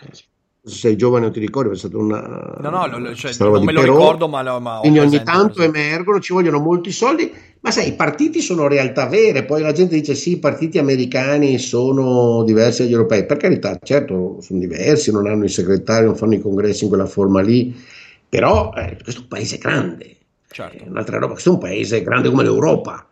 Se 0.00 0.24
sei 0.62 0.96
giovane 0.96 1.24
non 1.24 1.32
ti 1.32 1.40
ricordi, 1.40 1.72
è 1.72 1.76
stato 1.76 1.98
una. 1.98 2.20
No, 2.60 2.70
no, 2.70 2.86
lo, 2.86 3.14
cioè, 3.14 3.32
non 3.38 3.64
me 3.64 3.72
lo 3.72 3.80
però, 3.80 3.92
ricordo, 3.96 4.28
ma, 4.28 4.42
lo, 4.42 4.60
ma 4.60 4.78
quindi 4.80 5.00
ogni 5.00 5.22
tanto 5.22 5.62
emergono, 5.62 6.20
ci 6.20 6.32
vogliono 6.32 6.60
molti 6.60 6.92
soldi 6.92 7.32
ma 7.60 7.70
sai, 7.70 7.88
i 7.88 7.94
partiti 7.94 8.40
sono 8.40 8.68
realtà 8.68 9.06
vere, 9.06 9.44
poi 9.44 9.62
la 9.62 9.72
gente 9.72 9.96
dice 9.96 10.14
sì, 10.14 10.32
i 10.32 10.38
partiti 10.38 10.78
americani 10.78 11.58
sono 11.58 12.44
diversi 12.44 12.82
dagli 12.82 12.92
europei. 12.92 13.26
Per 13.26 13.36
carità, 13.36 13.78
certo, 13.82 14.38
sono 14.40 14.60
diversi, 14.60 15.10
non 15.10 15.26
hanno 15.26 15.44
i 15.44 15.48
segretari, 15.48 16.04
non 16.04 16.16
fanno 16.16 16.34
i 16.34 16.40
congressi 16.40 16.84
in 16.84 16.90
quella 16.90 17.06
forma 17.06 17.40
lì, 17.40 17.74
però 18.28 18.72
eh, 18.76 18.96
questo 19.02 19.20
è 19.20 19.22
un 19.24 19.28
paese 19.28 19.58
grande. 19.58 20.16
Certo. 20.50 20.84
È 20.84 20.88
un'altra 20.88 21.18
roba, 21.18 21.32
questo 21.32 21.50
è 21.50 21.52
un 21.54 21.58
paese 21.58 22.02
grande 22.02 22.30
come 22.30 22.42
l'Europa 22.44 23.06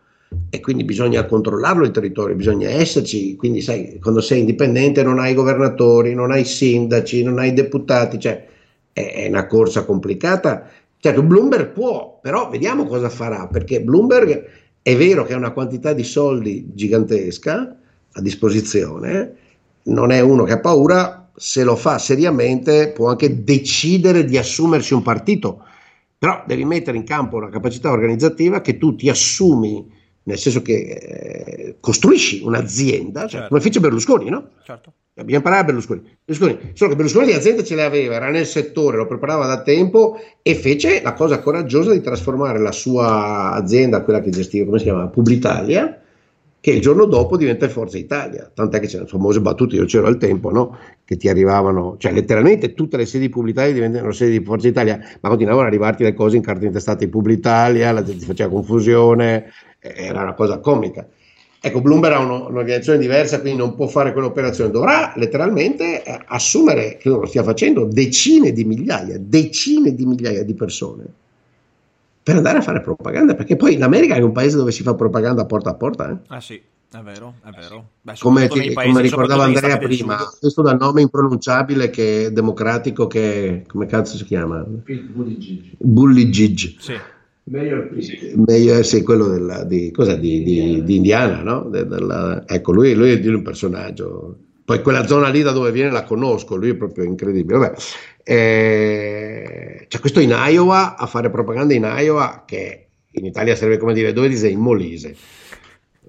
e 0.49 0.59
quindi 0.59 0.83
bisogna 0.83 1.25
controllarlo 1.25 1.85
il 1.85 1.91
territorio, 1.91 2.35
bisogna 2.35 2.69
esserci, 2.69 3.35
quindi 3.35 3.61
sai, 3.61 3.99
quando 3.99 4.21
sei 4.21 4.39
indipendente 4.39 5.03
non 5.03 5.19
hai 5.19 5.33
governatori, 5.33 6.13
non 6.13 6.31
hai 6.31 6.43
sindaci, 6.45 7.23
non 7.23 7.39
hai 7.39 7.53
deputati, 7.53 8.19
cioè 8.19 8.45
è 8.91 9.27
una 9.27 9.45
corsa 9.45 9.85
complicata 9.85 10.69
Certo, 10.99 11.23
Bloomberg 11.23 11.71
può, 11.71 12.19
però 12.21 12.49
vediamo 12.49 12.85
cosa 12.85 13.09
farà, 13.09 13.47
perché 13.47 13.81
Bloomberg 13.81 14.45
è 14.81 14.95
vero 14.95 15.25
che 15.25 15.33
ha 15.33 15.37
una 15.37 15.51
quantità 15.51 15.93
di 15.93 16.03
soldi 16.03 16.71
gigantesca 16.73 17.77
a 18.13 18.21
disposizione, 18.21 19.35
non 19.83 20.11
è 20.11 20.19
uno 20.19 20.43
che 20.43 20.53
ha 20.53 20.59
paura, 20.59 21.29
se 21.35 21.63
lo 21.63 21.75
fa 21.75 21.99
seriamente 21.99 22.91
può 22.93 23.09
anche 23.09 23.43
decidere 23.43 24.25
di 24.25 24.37
assumersi 24.37 24.93
un 24.93 25.03
partito, 25.03 25.63
però 26.17 26.43
devi 26.47 26.65
mettere 26.65 26.97
in 26.97 27.03
campo 27.03 27.37
una 27.37 27.49
capacità 27.49 27.91
organizzativa 27.91 28.61
che 28.61 28.77
tu 28.77 28.95
ti 28.95 29.07
assumi, 29.07 29.85
nel 30.23 30.37
senso 30.37 30.63
che 30.63 30.73
eh, 30.73 31.77
costruisci 31.79 32.41
un'azienda, 32.43 33.21
cioè, 33.21 33.29
certo. 33.29 33.47
come 33.49 33.61
fece 33.61 33.79
Berlusconi, 33.79 34.29
no? 34.29 34.49
Certo. 34.63 34.93
Dobbiamo 35.17 35.37
imparare 35.37 35.61
a 35.61 35.65
Berlusconi. 35.65 36.01
Berlusconi. 36.23 36.73
Solo 36.73 36.91
che 36.91 36.95
Berlusconi 36.95 37.25
le 37.25 37.33
aziende 37.33 37.63
ce 37.63 37.73
le 37.73 37.81
aveva, 37.81 38.13
era 38.13 38.29
nel 38.29 38.45
settore, 38.45 38.97
lo 38.97 39.07
preparava 39.07 39.47
da 39.47 39.63
tempo 39.63 40.19
e 40.43 40.53
fece 40.53 41.01
la 41.01 41.13
cosa 41.13 41.39
coraggiosa 41.39 41.91
di 41.91 42.01
trasformare 42.01 42.59
la 42.59 42.71
sua 42.71 43.53
azienda, 43.53 44.03
quella 44.03 44.21
che 44.21 44.29
gestiva, 44.29 44.65
come 44.65 44.77
si 44.77 44.83
chiama, 44.83 45.07
Publitalia, 45.07 45.99
che 46.59 46.69
il 46.69 46.81
giorno 46.81 47.05
dopo 47.05 47.35
diventa 47.35 47.67
Forza 47.67 47.97
Italia. 47.97 48.51
Tant'è 48.53 48.79
che 48.79 48.85
c'erano 48.85 49.07
famose 49.07 49.41
battute, 49.41 49.75
io 49.75 49.85
c'ero 49.85 50.05
al 50.05 50.17
tempo, 50.17 50.51
no? 50.51 50.77
che 51.03 51.17
ti 51.17 51.27
arrivavano, 51.29 51.95
cioè 51.97 52.11
letteralmente 52.11 52.75
tutte 52.75 52.97
le 52.97 53.07
sedi 53.07 53.29
Publitalia 53.29 53.73
diventano 53.73 54.11
sedi 54.11 54.37
di 54.37 54.45
Forza 54.45 54.67
Italia, 54.67 54.99
ma 55.21 55.29
continuavano 55.29 55.65
ad 55.65 55.73
arrivarti 55.73 56.03
le 56.03 56.13
cose 56.13 56.35
in 56.37 56.43
carta 56.43 56.63
intestate 56.63 57.05
di 57.05 57.11
Publitalia, 57.11 57.91
la 57.91 58.03
gente 58.03 58.23
faceva 58.23 58.51
confusione, 58.51 59.51
era 59.79 60.21
una 60.21 60.35
cosa 60.35 60.59
comica. 60.59 61.07
Ecco, 61.59 61.81
Bloomberg 61.81 62.13
ha 62.13 62.19
uno, 62.19 62.47
un'organizzazione 62.47 62.99
diversa, 62.99 63.41
quindi 63.41 63.59
non 63.59 63.75
può 63.75 63.87
fare 63.87 64.13
quell'operazione, 64.13 64.69
dovrà 64.69 65.13
letteralmente 65.15 66.03
eh, 66.03 66.19
assumere, 66.27 66.97
che 66.97 67.09
lo 67.09 67.25
stia 67.25 67.43
facendo, 67.43 67.85
decine 67.85 68.51
di 68.51 68.63
migliaia, 68.63 69.17
decine 69.19 69.93
di 69.95 70.05
migliaia 70.05 70.43
di 70.43 70.53
persone 70.53 71.05
per 72.27 72.35
andare 72.35 72.57
a 72.57 72.61
fare 72.61 72.81
propaganda, 72.81 73.35
perché 73.35 73.55
poi 73.55 73.77
l'America 73.77 74.13
è 74.15 74.19
un 74.19 74.33
paese 74.33 74.57
dove 74.57 74.73
si 74.73 74.83
fa 74.83 74.93
propaganda 74.95 75.45
porta 75.45 75.69
a 75.69 75.75
porta. 75.75 76.11
Eh? 76.11 76.17
Ah 76.27 76.41
sì, 76.41 76.55
è 76.55 76.97
vero, 76.99 77.35
è 77.41 77.51
vero. 77.51 77.91
Beh, 78.01 78.15
come, 78.19 78.49
ti, 78.49 78.71
paesi, 78.71 78.89
come, 78.89 79.01
ricordava 79.01 79.45
Andrea 79.45 79.77
prima, 79.77 80.17
questo 80.37 80.61
dal 80.61 80.77
nome 80.77 81.01
impronunciabile 81.03 81.89
che 81.89 82.25
è 82.25 82.31
democratico, 82.31 83.07
che 83.07 83.63
come 83.65 83.85
cazzo 83.85 84.17
si 84.17 84.25
chiama? 84.25 84.61
Bully 84.61 85.77
Bully 85.77 86.29
Gigi. 86.29 86.75
Sì. 86.79 86.99
Mayor 87.49 87.89
Mayor, 88.45 88.85
sì, 88.85 89.03
quello 89.03 89.27
della, 89.27 89.63
di, 89.63 89.91
di, 89.91 90.43
di, 90.43 90.83
di, 90.83 90.95
Indiana, 90.95 91.41
no? 91.41 91.69
De, 91.69 91.85
della, 91.85 92.43
ecco, 92.45 92.73
lui, 92.73 92.93
lui, 92.93 93.11
è 93.11 93.27
un 93.27 93.41
personaggio. 93.41 94.37
Poi 94.65 94.81
quella 94.81 95.07
zona 95.07 95.29
lì 95.29 95.41
da 95.41 95.51
dove 95.51 95.71
viene 95.71 95.91
la 95.91 96.03
conosco, 96.03 96.57
lui 96.57 96.71
è 96.71 96.75
proprio 96.75 97.05
incredibile. 97.05 97.57
Vabbè, 97.57 97.75
eh, 98.23 99.85
c'è 99.87 99.99
questo 99.99 100.19
in 100.19 100.35
Iowa, 100.35 100.97
a 100.97 101.05
fare 101.05 101.29
propaganda 101.29 101.73
in 101.73 101.89
Iowa, 101.89 102.43
che 102.45 102.87
in 103.11 103.25
Italia 103.25 103.55
sarebbe 103.55 103.77
come 103.77 103.93
dire 103.93 104.11
dove 104.11 104.35
sei 104.35 104.51
in 104.51 104.59
Molise. 104.59 105.15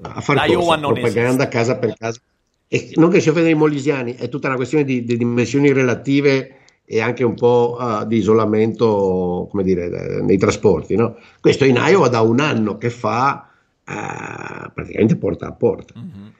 a 0.00 0.20
fare 0.20 0.52
propaganda 0.52 0.94
esiste. 0.96 1.48
casa 1.48 1.76
per 1.76 1.94
casa. 1.96 2.20
E 2.66 2.90
non 2.96 3.10
che 3.10 3.20
si 3.20 3.28
offendano 3.28 3.54
i 3.54 3.58
molisiani, 3.58 4.16
è 4.16 4.28
tutta 4.28 4.48
una 4.48 4.56
questione 4.56 4.84
di, 4.84 5.04
di 5.04 5.16
dimensioni 5.16 5.72
relative 5.72 6.57
e 6.90 7.02
anche 7.02 7.22
un 7.22 7.34
po' 7.34 7.76
eh, 7.78 8.06
di 8.06 8.16
isolamento, 8.16 9.46
come 9.50 9.62
dire, 9.62 10.22
nei 10.22 10.38
trasporti. 10.38 10.96
No? 10.96 11.16
Questo 11.38 11.66
in 11.66 11.76
Iowa 11.76 12.08
da 12.08 12.22
un 12.22 12.40
anno 12.40 12.78
che 12.78 12.88
fa 12.88 13.50
eh, 13.86 14.70
praticamente 14.72 15.16
porta 15.16 15.48
a 15.48 15.52
porta. 15.52 15.92
Mhm. 15.96 16.32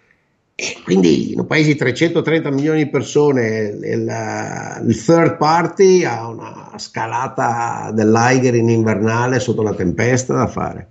E 0.54 0.76
quindi 0.82 1.32
in 1.32 1.40
un 1.40 1.46
paese 1.46 1.72
di 1.72 1.76
330 1.76 2.50
milioni 2.50 2.84
di 2.84 2.90
persone 2.90 3.78
il, 3.80 4.82
il 4.88 5.04
third 5.04 5.37
party 5.37 6.02
ha 6.04 6.26
una 6.26 6.72
scalata 6.78 7.92
dell'Aiger 7.94 8.56
in 8.56 8.70
invernale 8.70 9.38
sotto 9.38 9.62
la 9.62 9.74
tempesta 9.74 10.34
da 10.34 10.46
fare. 10.48 10.88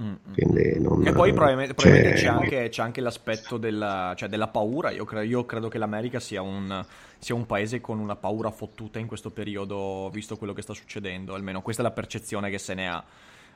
Mm, 0.00 0.10
mm. 0.10 0.32
Quindi 0.32 0.80
non, 0.80 1.06
E 1.06 1.12
poi 1.12 1.32
probabilmente, 1.32 1.74
cioè, 1.74 1.90
probabilmente 1.90 2.20
c'è, 2.20 2.28
anche, 2.28 2.68
c'è 2.68 2.82
anche 2.82 3.00
l'aspetto 3.00 3.56
della, 3.56 4.14
cioè 4.16 4.28
della 4.28 4.46
paura. 4.46 4.90
Io, 4.90 5.04
cre- 5.04 5.26
io 5.26 5.44
credo 5.44 5.68
che 5.68 5.78
l'America 5.78 6.20
sia 6.20 6.40
un, 6.40 6.84
sia 7.18 7.34
un 7.34 7.46
paese 7.46 7.80
con 7.80 7.98
una 7.98 8.14
paura 8.14 8.50
fottuta 8.50 8.98
in 8.98 9.06
questo 9.06 9.30
periodo, 9.30 10.08
visto 10.10 10.36
quello 10.36 10.52
che 10.52 10.62
sta 10.62 10.72
succedendo. 10.72 11.34
Almeno 11.34 11.62
questa 11.62 11.82
è 11.82 11.84
la 11.84 11.92
percezione 11.92 12.48
che 12.50 12.58
se 12.58 12.74
ne 12.74 12.88
ha. 12.88 13.04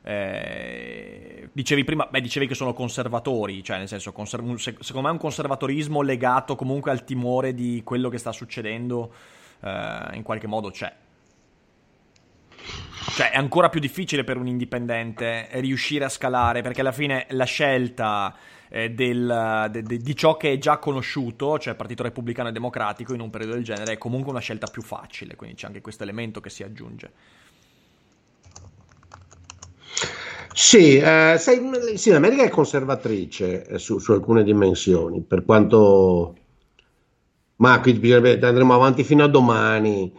Eh, 0.04 1.48
dicevi 1.52 1.84
prima, 1.84 2.08
beh, 2.10 2.20
dicevi 2.20 2.48
che 2.48 2.54
sono 2.54 2.72
conservatori, 2.72 3.62
cioè 3.62 3.78
nel 3.78 3.86
senso, 3.86 4.10
conser- 4.10 4.42
secondo 4.80 5.02
me 5.02 5.08
è 5.08 5.12
un 5.12 5.18
conservatorismo 5.18 6.02
legato 6.02 6.56
comunque 6.56 6.90
al 6.90 7.04
timore 7.04 7.54
di 7.54 7.82
quello 7.84 8.08
che 8.08 8.18
sta 8.18 8.32
succedendo, 8.32 9.14
eh, 9.60 10.08
in 10.14 10.22
qualche 10.24 10.48
modo 10.48 10.70
c'è. 10.70 10.92
Cioè, 13.14 13.30
è 13.30 13.36
ancora 13.36 13.68
più 13.68 13.80
difficile 13.80 14.24
per 14.24 14.36
un 14.36 14.46
indipendente 14.46 15.48
riuscire 15.54 16.04
a 16.04 16.08
scalare, 16.08 16.62
perché 16.62 16.80
alla 16.80 16.92
fine 16.92 17.26
la 17.30 17.44
scelta 17.44 18.34
eh, 18.70 18.90
del- 18.90 19.68
de- 19.70 19.82
de- 19.82 19.98
di 19.98 20.16
ciò 20.16 20.38
che 20.38 20.52
è 20.52 20.58
già 20.58 20.78
conosciuto, 20.78 21.58
cioè 21.58 21.74
Partito 21.74 22.02
Repubblicano 22.04 22.48
e 22.48 22.52
Democratico, 22.52 23.12
in 23.12 23.20
un 23.20 23.28
periodo 23.28 23.54
del 23.54 23.64
genere, 23.64 23.92
è 23.92 23.98
comunque 23.98 24.30
una 24.30 24.40
scelta 24.40 24.66
più 24.68 24.80
facile, 24.80 25.36
quindi 25.36 25.56
c'è 25.56 25.66
anche 25.66 25.82
questo 25.82 26.04
elemento 26.04 26.40
che 26.40 26.48
si 26.48 26.62
aggiunge. 26.62 27.10
Sì, 30.54 30.96
eh, 30.96 31.36
sai, 31.38 31.60
sì, 31.96 32.10
l'America 32.10 32.44
è 32.44 32.48
conservatrice 32.48 33.66
eh, 33.66 33.78
su, 33.78 33.98
su 33.98 34.12
alcune 34.12 34.42
dimensioni, 34.42 35.20
per 35.20 35.44
quanto... 35.44 36.36
Ma 37.56 37.80
qui 37.80 38.12
andremo 38.12 38.74
avanti 38.74 39.04
fino 39.04 39.22
a 39.22 39.28
domani. 39.28 40.12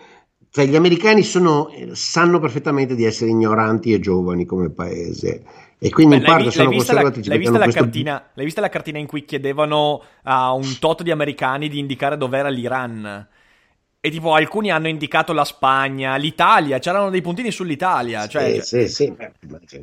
Cioè, 0.55 0.65
gli 0.67 0.75
americani 0.75 1.23
sono- 1.23 1.69
eh, 1.69 1.95
sanno 1.95 2.39
perfettamente 2.39 2.93
di 2.93 3.05
essere 3.05 3.31
ignoranti 3.31 3.91
e 3.91 3.99
giovani 3.99 4.45
come 4.45 4.69
paese 4.69 5.41
e 5.79 5.89
quindi 5.89 6.13
Beh, 6.13 6.21
in 6.21 6.21
l'hai, 6.21 6.31
parte 6.31 6.43
l'hai 6.43 6.51
sono 6.51 6.69
vista 6.69 6.93
la, 6.93 6.99
conservatrici 6.99 7.29
l'hai 7.29 7.37
vista 7.39 7.57
la 7.57 7.63
questo- 7.63 7.81
cartina, 7.81 8.29
l'hai 8.35 8.45
vista 8.45 8.61
la 8.61 8.69
cartina 8.69 8.97
in 8.99 9.07
cui 9.07 9.25
chiedevano 9.25 10.03
a 10.21 10.53
un 10.53 10.77
tot 10.77 11.01
di 11.01 11.09
americani 11.09 11.69
di 11.69 11.79
indicare 11.79 12.17
dov'era 12.17 12.49
l'Iran? 12.49 13.27
E 13.99 14.09
tipo 14.11 14.35
alcuni 14.35 14.69
hanno 14.69 14.87
indicato 14.89 15.33
la 15.33 15.43
Spagna, 15.43 16.15
l'Italia, 16.17 16.77
c'erano 16.77 17.09
dei 17.09 17.21
puntini 17.21 17.49
sull'Italia, 17.49 18.27
cioè, 18.27 18.61
Sì, 18.61 18.87
sì, 18.87 18.87
sì, 18.89 19.13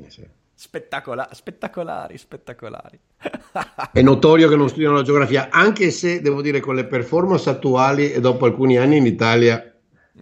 sì. 0.07 0.23
spettacola- 0.55 1.31
spettacolari, 1.33 2.17
spettacolari. 2.17 2.97
È 3.93 4.03
notorio 4.03 4.49
che 4.49 4.55
non 4.55 4.69
studiano 4.69 4.95
la 4.95 5.03
geografia, 5.03 5.49
anche 5.51 5.91
se 5.91 6.21
devo 6.21 6.41
dire 6.43 6.61
con 6.61 6.77
le 6.77 6.85
performance 6.85 7.51
attuali 7.51 8.13
e 8.13 8.21
dopo 8.21 8.45
alcuni 8.45 8.77
anni 8.77 8.99
in 8.99 9.07
Italia 9.07 9.65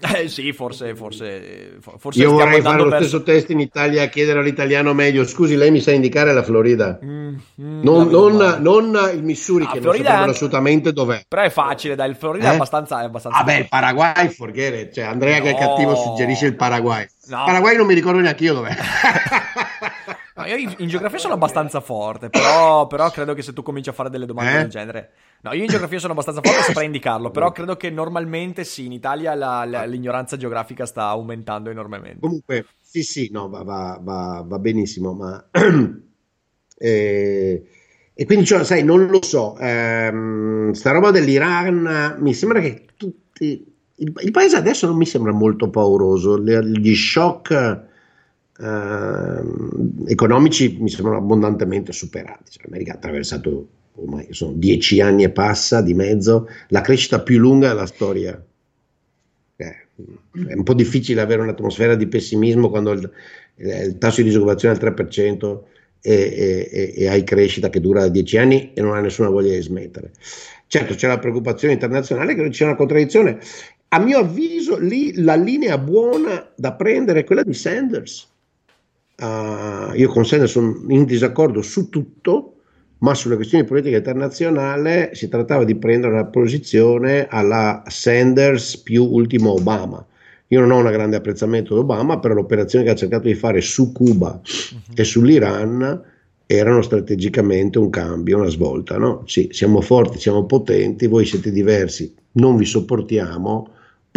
Eh 0.01 0.29
sì, 0.29 0.53
forse, 0.53 0.95
forse, 0.95 1.79
forse 1.99 2.21
Io 2.21 2.31
vorrei 2.33 2.61
fare 2.61 2.77
lo 2.83 2.89
verso- 2.89 3.07
stesso 3.09 3.23
test 3.25 3.51
in 3.51 3.61
Italia 3.61 4.03
e 4.03 4.09
chiedere 4.09 4.39
all'italiano 4.41 4.95
meglio. 4.95 5.25
Scusi, 5.25 5.57
lei 5.57 5.71
mi 5.71 5.81
sa 5.81 5.91
indicare 5.93 6.33
la 6.33 6.43
Florida? 6.43 6.99
Mm, 7.05 7.35
mm, 7.61 7.83
Non, 7.83 8.09
non- 8.09 8.57
non 8.61 9.11
il 9.15 9.23
Missouri, 9.23 9.65
Ah, 9.65 9.69
che 9.69 9.75
non 9.75 9.83
Florida 9.83 10.05
sapevano 10.05 10.31
è- 10.31 10.35
assolutamente 10.35 10.93
dov'è. 10.93 11.25
Però 11.29 11.43
è 11.43 11.51
facile, 11.51 11.95
dai, 11.95 12.11
il 12.11 12.17
Florida 12.17 12.49
è 12.49 12.51
Eh? 12.53 12.55
abbastanza... 12.55 13.01
È 13.01 13.05
abbastanza 13.05 13.39
Vabbè, 13.39 13.55
il 13.59 13.69
Paraguay, 13.69 14.29
forget 14.29 14.75
it. 14.81 14.93
Cioè, 14.95 15.05
Andrea 15.05 15.41
che 15.41 15.51
è 15.51 15.53
No. 15.53 15.59
cattivo 15.59 15.95
suggerisce 15.95 16.47
il 16.47 16.55
Paraguay. 16.57 17.07
No. 17.29 17.43
Paraguay 17.45 17.77
non 17.77 17.87
mi 17.87 17.95
ricordo 17.95 18.21
neanche 18.21 18.45
io 18.45 18.55
dov'è. 18.55 18.75
Io 20.57 20.75
in 20.79 20.89
geografia 20.89 21.19
sono 21.19 21.35
abbastanza 21.35 21.81
forte, 21.81 22.31
però, 22.31 22.87
però 22.87 23.11
credo 23.11 23.35
che 23.35 23.43
se 23.43 23.53
tu 23.53 23.63
cominci 23.63 23.89
a 23.89 23.93
fare 23.93 24.11
delle 24.11 24.27
domande 24.27 24.53
Eh? 24.55 24.59
del 24.61 24.69
genere... 24.69 25.11
No, 25.41 25.53
io 25.53 25.63
in 25.63 25.69
geografia 25.69 26.01
sono 26.01 26.13
abbastanza 26.15 26.41
forte 26.43 26.63
saprei 26.63 26.87
indicarlo, 26.87 27.31
però 27.31 27.53
credo 27.53 27.77
che 27.77 27.91
normalmente 27.91 28.65
sì, 28.65 28.87
in 28.87 28.93
Italia 28.93 29.35
la- 29.35 29.65
la- 29.65 29.85
l'ignoranza 29.85 30.37
geografica 30.37 30.85
sta 30.85 31.05
aumentando 31.05 31.71
enormemente. 31.71 32.19
Comunque, 32.21 32.67
sì, 32.81 33.03
sì, 33.03 33.29
no, 33.31 33.49
va, 33.49 33.63
va- 33.63 34.01
va- 34.03 34.45
va 34.45 34.59
benissimo, 34.59 35.13
ma... 35.13 35.49
eh, 36.77 37.63
e 38.15 38.25
quindi, 38.27 38.45
cioè, 38.45 38.65
sai, 38.65 38.83
non 38.83 39.07
lo 39.07 39.23
so, 39.23 39.57
ehm, 39.59 40.73
sta 40.73 40.91
roba 40.91 41.11
dell'Iran, 41.13 42.17
mi 42.19 42.35
sembra 42.35 42.61
che 42.61 42.87
tutti... 42.97 43.65
Il, 44.01 44.13
il 44.23 44.31
paese 44.31 44.57
adesso 44.57 44.87
non 44.87 44.97
mi 44.97 45.07
sembra 45.07 45.33
molto 45.33 45.71
pauroso, 45.71 46.39
gli 46.41 46.95
shock 46.95 47.87
ehm, 48.61 50.05
economici 50.07 50.77
mi 50.81 50.89
sembrano 50.89 51.19
abbondantemente 51.19 51.93
superati. 51.93 52.53
Cioè, 52.53 52.63
L'America 52.65 52.93
ha 52.93 52.97
attraversato 52.97 53.69
ormai 53.99 54.27
sono 54.31 54.53
dieci 54.53 55.01
anni 55.01 55.25
e 55.25 55.31
passa 55.31 55.81
di 55.83 55.95
mezzo, 55.95 56.49
la 56.69 56.81
crescita 56.81 57.21
più 57.21 57.39
lunga 57.39 57.69
della 57.69 57.87
storia. 57.87 58.41
Eh, 59.57 59.87
è 60.49 60.55
un 60.55 60.63
po' 60.63 60.75
difficile 60.75 61.21
avere 61.21 61.43
un'atmosfera 61.43 61.95
di 61.97 62.07
pessimismo 62.07 62.71
quando 62.71 62.93
il, 62.93 63.11
il 63.57 63.99
tasso 63.99 64.23
di 64.23 64.29
disoccupazione 64.29 64.75
è 64.75 64.77
al 64.77 64.83
3% 64.83 65.63
e, 66.01 66.69
e- 66.71 66.93
e- 66.97 67.09
hai 67.09 67.25
crescita 67.25 67.71
che 67.71 67.81
dura 67.81 68.09
dieci 68.09 68.37
anni 68.37 68.73
e 68.73 68.81
non 68.81 68.95
hai 68.95 69.03
nessuna 69.03 69.29
voglia 69.31 69.55
di 69.55 69.63
smettere. 69.63 70.13
Certo, 70.69 70.95
c'è 70.95 71.09
la 71.09 71.19
preoccupazione 71.19 71.75
internazionale 71.75 72.35
che 72.35 72.49
c'è 72.51 72.65
una 72.65 72.77
contraddizione. 72.77 73.39
A 73.89 73.99
mio 73.99 74.19
avviso, 74.19 74.79
lì 74.79 75.15
la 75.23 75.35
linea 75.35 75.79
buona 75.79 76.53
da 76.55 76.75
prendere 76.75 77.21
è 77.21 77.25
quella 77.25 77.43
di 77.43 77.55
Sanders. 77.55 78.29
Ah, 79.21 79.93
io 79.97 80.09
con 80.11 80.25
Sanders 80.25 80.53
sono 80.53 80.85
in 80.89 81.05
disaccordo 81.05 81.61
su 81.61 81.89
tutto, 81.89 82.55
ma 82.99 83.15
sulle 83.15 83.35
questioni 83.35 83.65
di 83.65 83.69
politica 83.69 83.97
internazionale 83.97 85.11
si 85.15 85.29
trattava 85.29 85.65
di 85.65 85.75
prendere 85.75 86.13
una 86.13 86.27
posizione 86.27 87.27
alla 87.29 87.83
Sanders 87.87 88.77
più 88.79 89.05
ultimo 89.05 89.53
Obama. 89.53 90.05
Io 90.49 90.61
non 90.61 90.71
ho 90.71 90.77
un 90.79 90.91
grande 90.91 91.17
apprezzamento 91.17 91.75
di 91.75 91.81
Obama, 91.81 92.21
però 92.21 92.35
l'operazione 92.35 92.85
che 92.85 92.91
ha 92.93 92.95
cercato 92.95 93.27
di 93.27 93.35
fare 93.35 93.61
su 93.61 93.93
Cuba 93.93 94.41
e 94.95 95.05
sull'Iran 95.05 96.03
erano 96.47 96.81
strategicamente 96.81 97.79
un 97.79 97.91
cambio, 97.91 98.39
una 98.39 98.49
svolta. 98.49 98.99
No? 98.99 99.25
Sì, 99.27 99.49
siamo 99.51 99.81
forti, 99.81 100.19
siamo 100.19 100.47
potenti, 100.47 101.09
voi 101.09 101.27
siete 101.27 101.51
diversi, 101.51 102.15
non 102.33 102.57
vi 102.57 102.65
sopportiamo, 102.65 103.69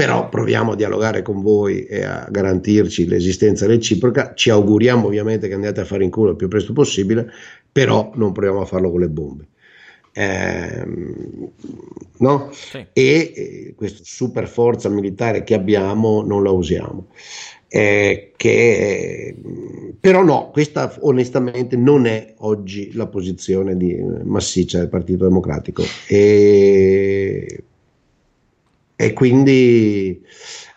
però 0.02 0.30
proviamo 0.30 0.72
a 0.72 0.76
dialogare 0.76 1.22
con 1.22 1.44
voi 1.44 1.86
e 1.86 2.04
a 2.04 2.28
garantirci 2.28 3.06
l'esistenza 3.06 3.68
reciproca. 3.68 4.34
Ci 4.34 4.50
auguriamo 4.50 5.06
ovviamente 5.06 5.48
che 5.48 5.54
andiate 5.54 5.82
a 5.82 5.86
fare 5.86 6.04
in 6.04 6.10
culo 6.10 6.32
il 6.32 6.38
più 6.38 6.48
presto 6.48 6.74
possibile, 6.74 7.30
però 7.72 8.12
non 8.16 8.32
proviamo 8.32 8.62
a 8.62 8.66
farlo 8.66 8.90
con 8.90 9.00
le 9.00 9.10
bombe. 9.10 9.48
Ehm, 10.14 11.52
no? 12.18 12.50
Sì. 12.52 12.84
E 12.92 13.34
eh, 13.36 13.74
questa 13.76 14.00
super 14.04 14.48
forza 14.48 14.90
militare 14.90 15.44
che 15.44 15.54
abbiamo 15.54 16.24
non 16.24 16.42
la 16.42 16.50
usiamo. 16.50 17.10
Eh, 17.68 18.32
che, 18.36 19.36
però 20.00 20.24
no, 20.24 20.50
questa 20.52 20.98
onestamente 21.02 21.78
non 21.78 22.08
è 22.08 22.34
oggi 22.40 22.92
la 22.94 23.06
posizione 23.06 23.78
di, 23.78 23.96
eh, 23.96 24.24
massiccia 24.24 24.80
del 24.80 24.90
Partito 24.90 25.26
Democratico 25.26 25.84
e, 26.08 27.66
e 29.02 29.14
quindi, 29.14 30.22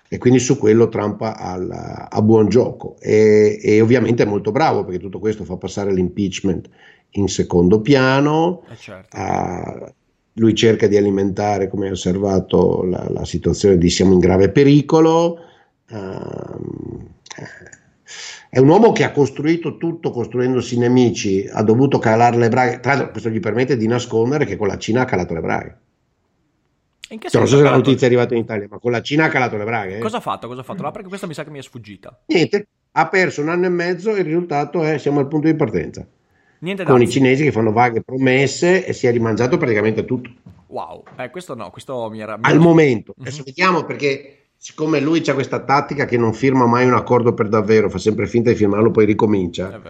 e 0.08 0.18
quindi 0.18 0.38
su 0.38 0.56
quello 0.56 0.88
Trump 0.88 1.20
ha, 1.22 1.34
ha- 1.34 2.08
ha 2.10 2.22
buon 2.22 2.48
gioco 2.48 2.96
e, 3.00 3.58
e 3.62 3.80
ovviamente 3.80 4.22
è 4.22 4.26
molto 4.26 4.50
bravo 4.50 4.84
perché 4.84 4.98
tutto 4.98 5.18
questo 5.18 5.44
fa 5.44 5.56
passare 5.56 5.92
l'impeachment 5.92 6.68
in 7.16 7.28
secondo 7.28 7.80
piano 7.80 8.62
Eh, 8.70 8.76
certo. 8.76 9.16
Ah, 9.16 9.92
lui 10.36 10.54
cerca 10.54 10.88
di 10.88 10.96
alimentare, 10.96 11.68
come 11.68 11.86
hai 11.86 11.92
osservato, 11.92 12.82
la, 12.82 13.06
la 13.08 13.24
situazione 13.24 13.78
di 13.78 13.88
siamo 13.88 14.14
in 14.14 14.18
grave 14.18 14.50
pericolo. 14.50 15.38
Ehm, 15.90 17.12
è 18.50 18.58
un 18.58 18.68
uomo 18.68 18.92
che 18.92 19.04
ha 19.04 19.10
costruito 19.12 19.76
tutto 19.76 20.10
costruendosi 20.10 20.78
nemici, 20.78 21.48
ha 21.50 21.62
dovuto 21.62 21.98
calare 21.98 22.36
le 22.36 22.48
braghe. 22.48 22.80
Tra 22.80 22.92
l'altro, 22.92 23.10
questo 23.10 23.28
gli 23.28 23.40
permette 23.40 23.76
di 23.76 23.86
nascondere 23.86 24.44
che 24.44 24.56
con 24.56 24.68
la 24.68 24.78
Cina 24.78 25.02
ha 25.02 25.04
calato 25.04 25.34
le 25.34 25.40
braghe. 25.40 25.78
In 27.14 27.20
che 27.20 27.28
non 27.32 27.46
so 27.46 27.56
se 27.56 27.62
la 27.62 27.70
notizia 27.70 28.06
è 28.06 28.10
arrivata 28.10 28.34
in 28.34 28.40
Italia, 28.40 28.66
ma 28.68 28.78
con 28.78 28.90
la 28.90 29.00
Cina 29.00 29.26
ha 29.26 29.28
calato 29.28 29.56
le 29.56 29.64
braghe. 29.64 29.96
eh. 29.96 30.00
Cosa 30.00 30.16
ha 30.16 30.20
fatto? 30.20 30.48
Cosa 30.48 30.60
ha 30.60 30.64
fatto? 30.64 30.82
No, 30.82 30.90
perché 30.90 31.06
questa 31.08 31.28
mi 31.28 31.34
sa 31.34 31.44
che 31.44 31.50
mi 31.50 31.60
è 31.60 31.62
sfuggita. 31.62 32.22
Niente, 32.26 32.66
ha 32.90 33.08
perso 33.08 33.40
un 33.40 33.50
anno 33.50 33.66
e 33.66 33.68
mezzo 33.68 34.14
e 34.14 34.18
il 34.18 34.24
risultato 34.24 34.82
è 34.82 34.98
siamo 34.98 35.20
al 35.20 35.28
punto 35.28 35.46
di 35.46 35.54
partenza. 35.54 36.04
Niente 36.58 36.82
Con 36.84 37.00
i 37.02 37.08
cinesi 37.08 37.44
che 37.44 37.52
fanno 37.52 37.72
vaghe 37.72 38.02
promesse 38.02 38.84
e 38.84 38.92
si 38.92 39.06
è 39.06 39.12
rimangiato 39.12 39.58
praticamente 39.58 40.04
tutto. 40.04 40.30
Wow, 40.66 41.04
eh, 41.16 41.30
questo 41.30 41.54
no, 41.54 41.70
questo 41.70 42.08
mi 42.10 42.20
era... 42.20 42.36
mi 42.36 42.42
al 42.44 42.58
momento. 42.58 43.14
Mhm. 43.16 43.26
Adesso 43.26 43.42
vediamo 43.44 43.84
perché 43.84 44.46
siccome 44.56 44.98
lui 44.98 45.22
ha 45.24 45.34
questa 45.34 45.60
tattica 45.60 46.04
che 46.06 46.16
non 46.16 46.32
firma 46.32 46.66
mai 46.66 46.86
un 46.86 46.94
accordo 46.94 47.32
per 47.32 47.48
davvero, 47.48 47.90
fa 47.90 47.98
sempre 47.98 48.26
finta 48.26 48.50
di 48.50 48.56
firmarlo, 48.56 48.90
poi 48.90 49.04
ricomincia. 49.04 49.80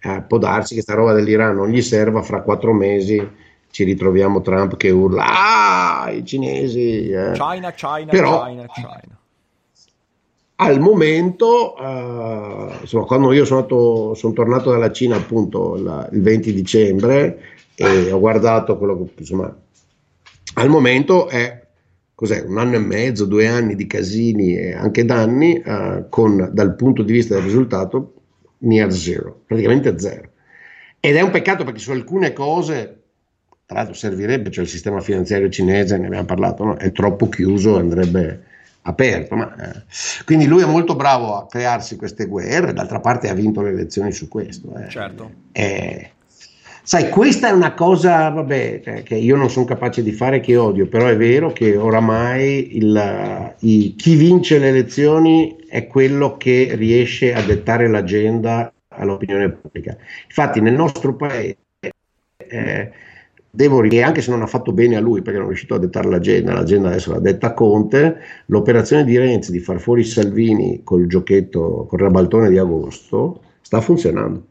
eh, 0.00 0.22
può 0.26 0.36
darsi 0.36 0.74
che 0.74 0.82
sta 0.82 0.92
roba 0.94 1.14
dell'Iran 1.14 1.54
non 1.54 1.70
gli 1.70 1.80
serva, 1.80 2.20
fra 2.20 2.42
quattro 2.42 2.74
mesi 2.74 3.42
ci 3.74 3.82
ritroviamo 3.82 4.40
Trump 4.40 4.76
che 4.76 4.90
urla, 4.90 5.24
ah, 5.26 5.83
i 6.16 6.24
cinesi. 6.24 7.08
eh." 7.10 7.32
China, 7.32 7.72
China, 7.72 8.06
Però- 8.10 8.44
China, 8.46 8.66
China. 8.72 9.18
Al 10.56 10.78
momento, 10.80 11.76
eh, 11.76 12.76
insomma, 12.82 13.04
quando 13.06 13.32
io 13.32 13.44
sono, 13.44 13.60
andato- 13.60 14.14
sono 14.14 14.32
tornato 14.32 14.70
dalla 14.70 14.92
Cina 14.92 15.16
appunto 15.16 15.74
il, 15.76 16.08
il 16.12 16.22
20 16.22 16.52
dicembre 16.52 17.40
e 17.74 18.12
ho 18.12 18.20
guardato 18.20 18.78
quello 18.78 18.96
che 18.96 19.20
insomma, 19.20 19.52
al 20.54 20.68
momento 20.68 21.26
è 21.28 21.60
cos'è, 22.14 22.44
un 22.46 22.58
anno 22.58 22.76
e 22.76 22.78
mezzo, 22.78 23.24
due 23.24 23.48
anni 23.48 23.74
di 23.74 23.88
casini 23.88 24.56
e 24.56 24.72
anche 24.74 25.04
danni, 25.04 25.60
eh, 25.60 26.04
con 26.08 26.48
dal 26.52 26.76
punto 26.76 27.02
di 27.02 27.12
vista 27.12 27.34
del 27.34 27.42
risultato 27.42 28.12
near 28.58 28.92
zero, 28.92 29.40
praticamente 29.46 29.98
zero. 29.98 30.28
Ed 31.00 31.16
è 31.16 31.20
un 31.20 31.30
peccato 31.32 31.64
perché 31.64 31.80
su 31.80 31.90
alcune 31.90 32.32
cose, 32.32 33.00
tra 33.66 33.76
l'altro 33.76 33.94
servirebbe, 33.94 34.50
cioè 34.50 34.64
il 34.64 34.70
sistema 34.70 35.00
finanziario 35.00 35.48
cinese, 35.48 35.96
ne 35.96 36.06
abbiamo 36.06 36.26
parlato, 36.26 36.64
no? 36.64 36.76
è 36.76 36.92
troppo 36.92 37.28
chiuso, 37.28 37.76
andrebbe 37.78 38.42
aperto. 38.82 39.34
Ma, 39.36 39.54
eh. 39.56 39.82
Quindi 40.24 40.46
lui 40.46 40.62
è 40.62 40.66
molto 40.66 40.94
bravo 40.96 41.34
a 41.34 41.46
crearsi 41.46 41.96
queste 41.96 42.26
guerre, 42.26 42.72
d'altra 42.72 43.00
parte 43.00 43.28
ha 43.28 43.34
vinto 43.34 43.62
le 43.62 43.70
elezioni 43.70 44.12
su 44.12 44.28
questo. 44.28 44.74
eh. 44.76 44.88
Certo. 44.90 45.30
Eh, 45.52 46.10
sai, 46.82 47.08
questa 47.08 47.48
è 47.48 47.52
una 47.52 47.72
cosa, 47.72 48.28
vabbè, 48.28 48.80
cioè, 48.84 49.02
che 49.02 49.14
io 49.14 49.36
non 49.36 49.48
sono 49.48 49.64
capace 49.64 50.02
di 50.02 50.12
fare, 50.12 50.40
che 50.40 50.56
odio, 50.56 50.86
però 50.86 51.06
è 51.06 51.16
vero 51.16 51.50
che 51.52 51.76
oramai 51.76 52.76
il- 52.76 53.54
i- 53.60 53.94
chi 53.96 54.14
vince 54.16 54.58
le 54.58 54.68
elezioni 54.68 55.56
è 55.68 55.86
quello 55.86 56.36
che 56.36 56.72
riesce 56.74 57.32
a 57.32 57.40
dettare 57.40 57.88
l'agenda 57.88 58.70
all'opinione 58.88 59.48
pubblica. 59.50 59.96
Infatti 60.26 60.60
nel 60.60 60.74
nostro 60.74 61.14
paese, 61.16 61.56
eh, 62.36 62.90
devo 63.54 63.80
dire, 63.82 64.02
anche 64.02 64.20
se 64.20 64.32
non 64.32 64.42
ha 64.42 64.48
fatto 64.48 64.72
bene 64.72 64.96
a 64.96 65.00
lui 65.00 65.22
perché 65.22 65.38
non 65.38 65.46
è 65.46 65.50
riuscito 65.50 65.74
a 65.74 65.78
dettare 65.78 66.08
l'agenda, 66.08 66.52
l'agenda 66.52 66.88
adesso 66.88 67.12
l'ha 67.12 67.20
detta 67.20 67.54
Conte, 67.54 68.18
l'operazione 68.46 69.04
di 69.04 69.16
Renzi 69.16 69.52
di 69.52 69.60
far 69.60 69.78
fuori 69.78 70.02
Salvini 70.02 70.82
col 70.82 71.06
giochetto, 71.06 71.86
col 71.88 72.00
rabaltone 72.00 72.50
di 72.50 72.58
agosto, 72.58 73.40
sta 73.60 73.80
funzionando. 73.80 74.44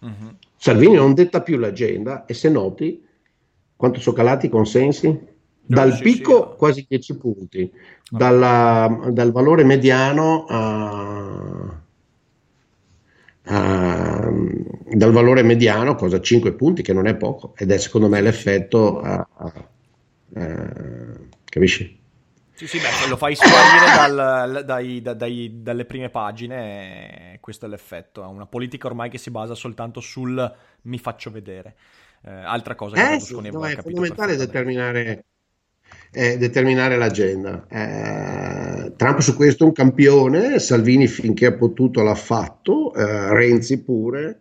Mhm. 0.00 0.36
Salvini 0.56 0.94
non 0.94 1.14
detta 1.14 1.40
più 1.40 1.56
l'agenda 1.56 2.26
e 2.26 2.34
se 2.34 2.50
noti 2.50 3.02
quanto 3.74 3.98
sono 4.00 4.16
calati 4.16 4.46
i 4.46 4.50
consensi? 4.50 5.18
Dal 5.60 5.94
sì, 5.94 6.02
picco 6.02 6.50
sì. 6.50 6.56
quasi 6.58 6.86
10 6.86 7.16
punti, 7.16 7.72
dalla- 8.10 9.08
dal 9.10 9.32
valore 9.32 9.64
mediano 9.64 10.44
a, 10.48 11.80
a- 13.48 14.30
dal 14.92 15.12
valore 15.12 15.42
mediano, 15.42 15.94
cosa 15.94 16.20
5 16.20 16.54
punti 16.54 16.82
che 16.82 16.92
non 16.92 17.06
è 17.06 17.16
poco 17.16 17.54
ed 17.56 17.70
è 17.70 17.78
secondo 17.78 18.08
me 18.08 18.20
l'effetto, 18.20 19.00
a- 19.00 19.26
a- 19.36 19.68
capisci? 21.44 21.96
Sì, 22.52 22.66
sì, 22.66 22.80
beh, 22.80 22.92
se 22.92 23.06
lo 23.08 23.16
fai 23.16 23.36
sparire 23.36 23.86
dal- 23.94 24.64
dai- 24.64 25.00
da- 25.00 25.14
dai- 25.14 25.62
dalle 25.62 25.84
prime 25.84 26.10
pagine, 26.10 27.38
questo 27.40 27.66
è 27.66 27.68
l'effetto. 27.68 28.22
È 28.22 28.26
una 28.26 28.46
politica 28.46 28.88
ormai 28.88 29.08
che 29.10 29.18
si 29.18 29.30
basa 29.30 29.54
soltanto 29.54 30.00
sul 30.00 30.54
mi 30.82 30.98
faccio 30.98 31.30
vedere. 31.30 31.76
Eh, 32.24 32.30
altra 32.32 32.74
cosa 32.74 32.96
che 32.96 33.02
Eh, 33.02 33.20
sì, 33.20 33.36
Berlusconi 33.36 33.50
no, 33.50 33.58
aveva 33.58 33.80
è 33.80 33.82
fondamentale 33.82 34.36
determinare, 34.36 35.24
eh, 36.10 36.38
determinare 36.38 36.96
l'agenda. 36.96 37.66
Eh, 37.68 38.92
Trump 38.96 39.20
su 39.20 39.34
questo 39.36 39.64
è 39.64 39.66
un 39.66 39.72
campione, 39.72 40.58
Salvini 40.58 41.06
finché 41.06 41.46
ha 41.46 41.52
potuto 41.52 42.02
l'ha 42.02 42.14
fatto, 42.14 42.94
eh, 42.94 43.34
Renzi 43.34 43.82
pure. 43.82 44.40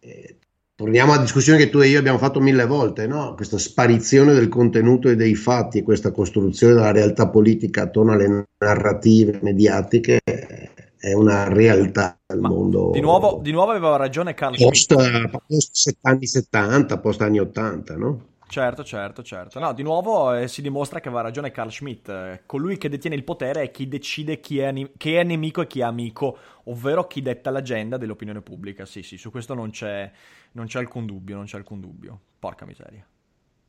Eh, 0.00 0.36
torniamo 0.74 1.12
alla 1.12 1.22
discussione 1.22 1.58
che 1.58 1.68
tu 1.68 1.80
e 1.80 1.88
io 1.88 1.98
abbiamo 1.98 2.18
fatto 2.18 2.40
mille 2.40 2.64
volte, 2.64 3.06
no? 3.06 3.34
questa 3.34 3.58
sparizione 3.58 4.32
del 4.32 4.48
contenuto 4.48 5.08
e 5.08 5.16
dei 5.16 5.34
fatti 5.34 5.82
questa 5.82 6.10
costruzione 6.10 6.74
della 6.74 6.92
realtà 6.92 7.28
politica 7.28 7.82
attorno 7.82 8.12
alle 8.12 8.46
narrative 8.58 9.40
mediatiche 9.42 10.20
eh, 10.24 10.70
è 10.96 11.12
una 11.12 11.48
realtà 11.48 12.18
del 12.26 12.40
Ma 12.40 12.48
mondo. 12.48 12.90
Di 12.92 13.00
nuovo, 13.00 13.40
di 13.42 13.52
nuovo 13.52 13.70
aveva 13.70 13.96
ragione 13.96 14.34
Carl 14.34 14.56
post, 14.56 14.94
post 15.46 15.96
anni 16.02 16.26
70, 16.26 16.98
post 16.98 17.22
anni 17.22 17.38
80, 17.40 17.96
no? 17.96 18.28
Certo, 18.50 18.82
certo, 18.82 19.22
certo. 19.22 19.60
No, 19.60 19.72
di 19.72 19.84
nuovo 19.84 20.34
eh, 20.34 20.48
si 20.48 20.60
dimostra 20.60 20.98
che 20.98 21.06
aveva 21.06 21.22
ragione 21.22 21.52
Carl 21.52 21.70
Schmitt. 21.70 22.42
Colui 22.46 22.78
che 22.78 22.88
detiene 22.88 23.14
il 23.14 23.22
potere 23.22 23.62
è 23.62 23.70
chi 23.70 23.86
decide 23.86 24.40
chi 24.40 24.58
è, 24.58 24.64
ani- 24.64 24.90
che 24.96 25.20
è 25.20 25.22
nemico 25.22 25.60
e 25.60 25.68
chi 25.68 25.78
è 25.80 25.84
amico, 25.84 26.36
ovvero 26.64 27.06
chi 27.06 27.22
detta 27.22 27.50
l'agenda 27.50 27.96
dell'opinione 27.96 28.42
pubblica. 28.42 28.84
Sì, 28.86 29.04
sì, 29.04 29.18
su 29.18 29.30
questo 29.30 29.54
non 29.54 29.70
c'è, 29.70 30.10
non 30.52 30.66
c'è 30.66 30.80
alcun 30.80 31.06
dubbio, 31.06 31.36
non 31.36 31.44
c'è 31.44 31.58
alcun 31.58 31.78
dubbio. 31.78 32.20
Porca 32.40 32.66
miseria. 32.66 33.06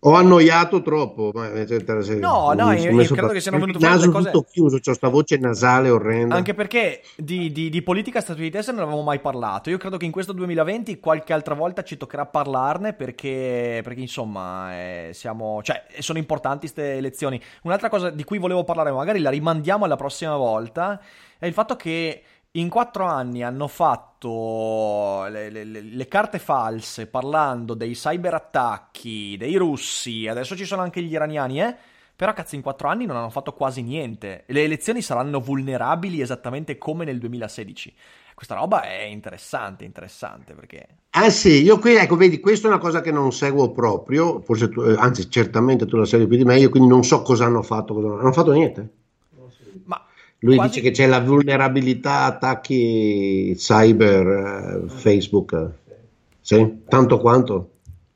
Ho 0.03 0.15
annoiato 0.15 0.81
troppo. 0.81 1.29
ma- 1.31 1.51
eccetera, 1.51 2.01
se- 2.01 2.15
No, 2.15 2.53
no, 2.53 2.71
io- 2.71 2.89
io 2.99 3.07
credo 3.07 3.27
che 3.27 3.39
siano 3.39 3.59
venute 3.59 3.77
fuori 3.77 3.93
naso 3.93 4.09
cose- 4.11 4.31
tutto 4.31 4.47
chiuso, 4.51 4.79
c'ho 4.79 4.93
sta 4.93 5.09
voce 5.09 5.37
nasale 5.37 5.89
orrenda. 5.91 6.33
Anche 6.33 6.55
perché 6.55 7.03
di, 7.15 7.51
di- 7.51 7.69
di 7.69 7.81
politica 7.83 8.19
statunitense 8.19 8.71
non 8.71 8.81
avevamo 8.81 9.03
mai 9.03 9.19
parlato. 9.19 9.69
Io 9.69 9.77
credo 9.77 9.97
che 9.97 10.05
in 10.05 10.11
questo 10.11 10.31
2020 10.33 10.99
qualche 10.99 11.33
altra 11.33 11.53
volta 11.53 11.83
ci 11.83 11.97
toccherà 11.97 12.25
parlarne 12.25 12.93
perché, 12.93 13.81
perché 13.83 14.01
insomma, 14.01 14.73
eh, 14.73 15.09
siamo, 15.13 15.61
cioè, 15.61 15.83
sono 15.99 16.17
importanti 16.17 16.61
queste 16.61 16.93
elezioni. 16.97 17.39
Un'altra 17.61 17.89
cosa 17.89 18.09
di 18.09 18.23
cui 18.23 18.39
volevo 18.39 18.63
parlare, 18.63 18.91
magari 18.91 19.19
la 19.19 19.29
rimandiamo 19.29 19.85
alla 19.85 19.97
prossima 19.97 20.35
volta, 20.35 20.99
è 21.37 21.45
il 21.45 21.53
fatto 21.53 21.75
che 21.75 22.23
in 22.53 22.69
quattro 22.69 23.05
anni 23.05 23.43
hanno 23.43 23.67
fatto 23.67 25.25
le, 25.29 25.49
le- 25.49 25.63
le- 25.63 26.07
carte 26.07 26.37
false 26.39 27.07
parlando 27.07 27.73
dei 27.73 27.93
cyberattacchi, 27.95 29.37
dei 29.37 29.55
russi, 29.55 30.27
adesso 30.27 30.55
ci 30.57 30.65
sono 30.65 30.81
anche 30.81 31.01
gli 31.01 31.11
iraniani, 31.13 31.61
eh? 31.61 31.75
Però 32.15 32.33
cazzo 32.33 32.55
in 32.55 32.61
quattro 32.61 32.87
anni 32.89 33.05
non 33.05 33.15
hanno 33.15 33.29
fatto 33.29 33.53
quasi 33.53 33.81
niente. 33.81 34.43
Le 34.47 34.63
elezioni 34.63 35.01
saranno 35.01 35.39
vulnerabili 35.39 36.21
esattamente 36.21 36.77
come 36.77 37.05
nel 37.05 37.19
2016. 37.19 37.93
Questa 38.35 38.55
roba 38.55 38.83
è 38.83 39.01
interessante, 39.03 39.85
interessante 39.85 40.53
perché... 40.53 40.87
Ah 41.13 41.29
sì, 41.29 41.61
io 41.61 41.79
qui, 41.79 41.95
ecco, 41.95 42.15
vedi, 42.17 42.39
questa 42.41 42.67
è 42.67 42.71
una 42.71 42.79
cosa 42.79 42.99
che 43.01 43.11
non 43.13 43.31
seguo 43.31 43.71
proprio, 43.71 44.41
forse 44.41 44.67
tu, 44.69 44.81
eh, 44.81 44.95
anzi 44.97 45.29
certamente 45.29 45.85
tu 45.85 45.95
la 45.97 46.05
segui 46.05 46.27
più 46.27 46.35
di 46.37 46.43
me, 46.45 46.57
io 46.59 46.69
quindi 46.69 46.87
non 46.89 47.03
so 47.05 47.21
cosa 47.21 47.45
hanno 47.45 47.61
fatto, 47.61 47.93
cosa 47.93 48.07
non 48.07 48.19
hanno 48.19 48.31
fatto 48.33 48.51
niente. 48.51 48.89
Lui 50.43 50.55
quasi- 50.55 50.79
dice 50.79 50.81
che 50.81 50.91
c'è 50.91 51.07
la 51.07 51.19
vulnerabilità, 51.19 52.23
attacchi 52.23 53.53
cyber, 53.55 54.27
eh, 54.85 54.89
Facebook, 54.89 55.69
sì, 56.41 56.81
tanto 56.87 57.19
quanto. 57.19 57.69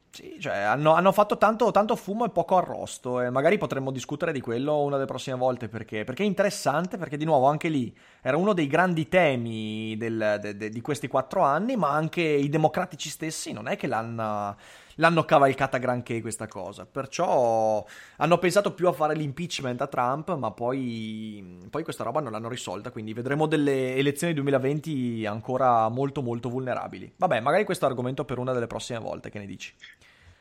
Sì, 0.09 0.37
cioè 0.39 0.55
hanno, 0.55 0.93
hanno 0.93 1.11
fatto 1.11 1.37
tanto, 1.37 1.71
tanto 1.71 1.95
fumo 1.97 2.23
e 2.25 2.29
poco 2.29 2.55
arrosto 2.55 3.19
e 3.19 3.29
magari 3.29 3.57
potremmo 3.57 3.91
discutere 3.91 4.31
di 4.31 4.39
quello 4.39 4.81
una 4.81 4.95
delle 4.95 5.07
prossime 5.07 5.35
volte 5.35 5.67
perché, 5.67 6.05
perché 6.05 6.23
è 6.23 6.25
interessante, 6.25 6.97
perché 6.97 7.17
di 7.17 7.25
nuovo 7.25 7.47
anche 7.47 7.67
lì 7.67 7.93
era 8.21 8.37
uno 8.37 8.53
dei 8.53 8.67
grandi 8.67 9.09
temi 9.09 9.95
del- 9.97 10.37
de- 10.41 10.55
de- 10.55 10.69
di 10.69 10.79
questi 10.81 11.07
quattro 11.09 11.41
anni, 11.41 11.75
ma 11.75 11.89
anche 11.91 12.21
i 12.21 12.47
democratici 12.47 13.09
stessi 13.09 13.51
non 13.51 13.67
è 13.67 13.75
che 13.75 13.87
l'hanno, 13.87 14.55
l'hanno 14.95 15.23
cavalcata 15.23 15.77
granché 15.77 16.21
questa 16.21 16.47
cosa, 16.47 16.85
perciò 16.85 17.85
hanno 18.17 18.37
pensato 18.37 18.73
più 18.73 18.87
a 18.87 18.93
fare 18.93 19.15
l'impeachment 19.15 19.81
a 19.81 19.87
Trump, 19.87 20.35
ma 20.35 20.51
poi, 20.51 21.59
poi 21.69 21.83
questa 21.83 22.03
roba 22.03 22.19
non 22.19 22.31
l'hanno 22.31 22.49
risolta, 22.49 22.91
quindi 22.91 23.13
vedremo 23.13 23.45
delle 23.45 23.95
elezioni 23.95 24.33
2020 24.33 25.25
ancora 25.25 25.89
molto 25.89 26.21
molto 26.21 26.49
vulnerabili. 26.49 27.13
Vabbè, 27.17 27.39
magari 27.39 27.65
questo 27.65 27.85
argomento 27.85 28.25
per 28.25 28.37
una 28.37 28.53
delle 28.53 28.67
prossime 28.67 28.99
volte, 28.99 29.29
che 29.29 29.39
ne 29.39 29.45
dici? 29.45 29.73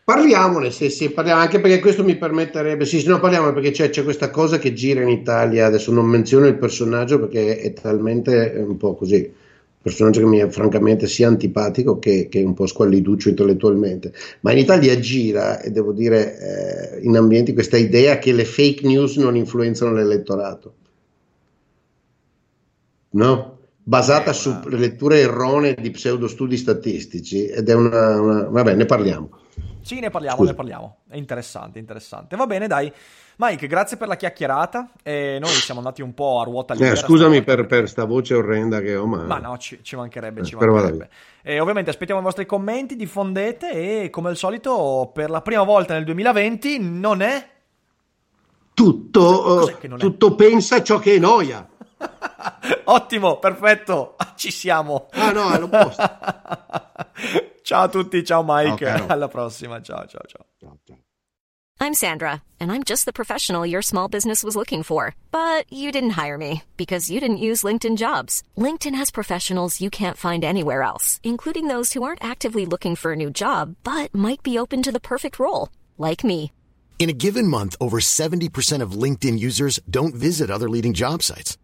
Parliamone, 0.04 0.70
sì, 0.70 0.90
sì, 0.90 1.10
parliamo, 1.10 1.40
anche 1.40 1.60
perché 1.60 1.80
questo 1.80 2.04
mi 2.04 2.16
permetterebbe, 2.16 2.84
sì, 2.84 3.00
sì, 3.00 3.08
no, 3.08 3.18
parliamo 3.20 3.54
perché 3.54 3.70
c'è, 3.70 3.88
c'è 3.88 4.02
questa 4.04 4.28
cosa 4.28 4.58
che 4.58 4.74
gira 4.74 5.00
in 5.00 5.08
Italia, 5.08 5.64
adesso 5.64 5.90
non 5.92 6.04
menziono 6.04 6.46
il 6.46 6.58
personaggio 6.58 7.18
perché 7.18 7.58
è 7.58 7.72
talmente 7.72 8.52
un 8.58 8.76
po' 8.76 8.94
così, 8.94 9.32
personaggio 9.85 10.20
che 10.20 10.27
mi 10.27 10.38
è 10.38 10.49
francamente 10.49 11.07
sia 11.07 11.29
antipatico 11.29 11.99
che, 11.99 12.29
che 12.31 12.42
un 12.42 12.55
po' 12.55 12.64
squalliduccio 12.64 13.29
intellettualmente, 13.29 14.14
ma 14.40 14.53
in 14.53 14.59
Italia 14.59 14.99
gira, 14.99 15.61
e 15.61 15.70
devo 15.70 15.92
dire, 15.92 16.97
eh, 16.97 17.01
in 17.03 17.14
ambienti 17.18 17.53
questa 17.53 17.77
idea 17.77 18.16
che 18.18 18.33
le 18.33 18.47
fake 18.47 18.87
news 18.87 19.18
non 19.18 19.37
influenzano 19.37 19.92
l'elettorato, 19.92 20.75
no? 23.11 23.53
Basata 23.87 24.31
È 24.31 24.33
su 24.33 24.59
letture 24.68 25.20
erronee 25.20 25.75
di 25.75 25.90
pseudostudi 25.90 26.57
statistici 26.57 27.47
ed 27.47 27.68
è 27.68 27.75
una, 27.75 28.18
una- 28.20 28.44
vabbè, 28.49 28.75
ne 28.75 28.87
parliamo. 28.87 29.29
Sì, 29.83 30.01
ne 30.01 30.09
parliamo, 30.09 30.37
Scusa. 30.39 30.51
ne 30.53 30.57
parliamo. 30.57 30.97
È 31.07 31.16
interessante, 31.16 31.78
interessante. 31.78 32.35
Va 32.37 32.47
bene, 32.47 32.66
dai. 32.66 32.91
Mike, 33.37 33.66
grazie 33.66 33.99
per 33.99 34.09
la 34.09 34.16
chiacchierata. 34.16 34.93
E 35.03 35.37
noi 35.39 35.51
siamo 35.51 35.80
andati 35.80 36.01
un 36.01 36.14
po' 36.14 36.41
a 36.41 36.45
ruota 36.45 36.72
Eh, 36.72 36.76
libera. 36.78 36.97
scusami 36.97 37.37
stavolta 37.43 37.57
per, 37.57 37.66
per 37.66 37.89
sta 37.91 38.05
voce 38.07 38.32
orrenda 38.35 38.80
che 38.80 38.97
ho, 38.97 39.05
ma, 39.05 39.24
Ma 39.24 39.39
no, 39.39 39.59
ci, 39.59 39.80
ci 39.82 39.97
mancherebbe, 39.97 40.41
Eh, 40.41 40.45
ci 40.45 40.57
mancherebbe. 40.57 41.11
E 41.43 41.61
ovviamente 41.61 41.91
aspettiamo 41.91 42.20
i 42.20 42.24
vostri 42.24 42.47
commenti, 42.47 42.97
diffondete 42.97 44.05
e 44.05 44.09
come 44.09 44.30
al 44.30 44.37
solito 44.39 45.11
per 45.12 45.28
la 45.28 45.43
prima 45.43 45.62
volta 45.62 45.93
nel 45.93 46.05
2020 46.05 46.78
non 46.80 47.20
è... 47.20 47.47
tutto, 48.72 49.43
Cos'è 49.43 49.72
eh, 49.72 49.78
che 49.78 49.89
non 49.89 49.99
è? 49.99 50.01
tutto 50.01 50.35
pensa 50.35 50.82
ciò 50.82 50.99
che 50.99 51.16
è 51.16 51.18
noia. 51.18 51.68
Ottimo, 52.84 53.38
perfetto, 53.38 54.16
ci 54.36 54.50
siamo. 54.50 55.09
Ah 55.12 55.30
no, 55.32 55.50
è 55.52 55.59
l'opposto. 55.59 56.02
ciao 57.62 57.82
a 57.84 57.88
tutti, 57.88 58.24
ciao 58.24 58.42
Mike, 58.46 58.84
Ciao, 58.84 58.96
caro. 58.98 59.07
alla 59.12 59.28
prossima, 59.28 59.80
ciao 59.82 60.07
ciao 60.07 60.22
ciao. 60.26 60.46
Ciao, 60.59 60.78
ciao. 60.84 60.98
I'm 61.80 61.92
Sandra, 61.92 62.40
and 62.61 62.70
I'm 62.70 62.82
just 62.84 63.05
the 63.05 63.12
professional 63.12 63.66
your 63.66 63.82
small 63.82 64.09
business 64.09 64.42
was 64.44 64.55
looking 64.57 64.82
for. 64.84 65.14
But 65.32 65.70
you 65.70 65.90
didn't 65.92 66.11
hire 66.16 66.38
me 66.38 66.62
because 66.76 67.11
you 67.11 67.20
didn't 67.20 67.38
use 67.38 67.62
LinkedIn 67.66 67.96
jobs. 67.96 68.42
LinkedIn 68.57 68.94
has 68.94 69.11
professionals 69.11 69.80
you 69.80 69.90
can't 69.90 70.16
find 70.16 70.44
anywhere 70.44 70.82
else, 70.82 71.20
including 71.22 71.66
those 71.68 71.92
who 71.92 72.02
aren't 72.02 72.24
actively 72.24 72.64
looking 72.64 72.96
for 72.96 73.12
a 73.12 73.16
new 73.16 73.30
job 73.30 73.74
but 73.82 74.14
might 74.14 74.42
be 74.42 74.57
open 74.59 74.82
to 74.82 74.92
the 74.92 75.00
perfect 75.00 75.38
role, 75.38 75.68
like 75.98 76.22
me. 76.24 76.52
In 76.98 77.11
a 77.11 77.12
given 77.12 77.48
month, 77.48 77.74
over 77.80 77.98
70% 77.98 78.80
of 78.80 78.92
LinkedIn 78.92 79.38
users 79.38 79.78
don't 79.90 80.14
visit 80.14 80.50
other 80.50 80.70
leading 80.70 80.94
job 80.94 81.22
sites. 81.22 81.59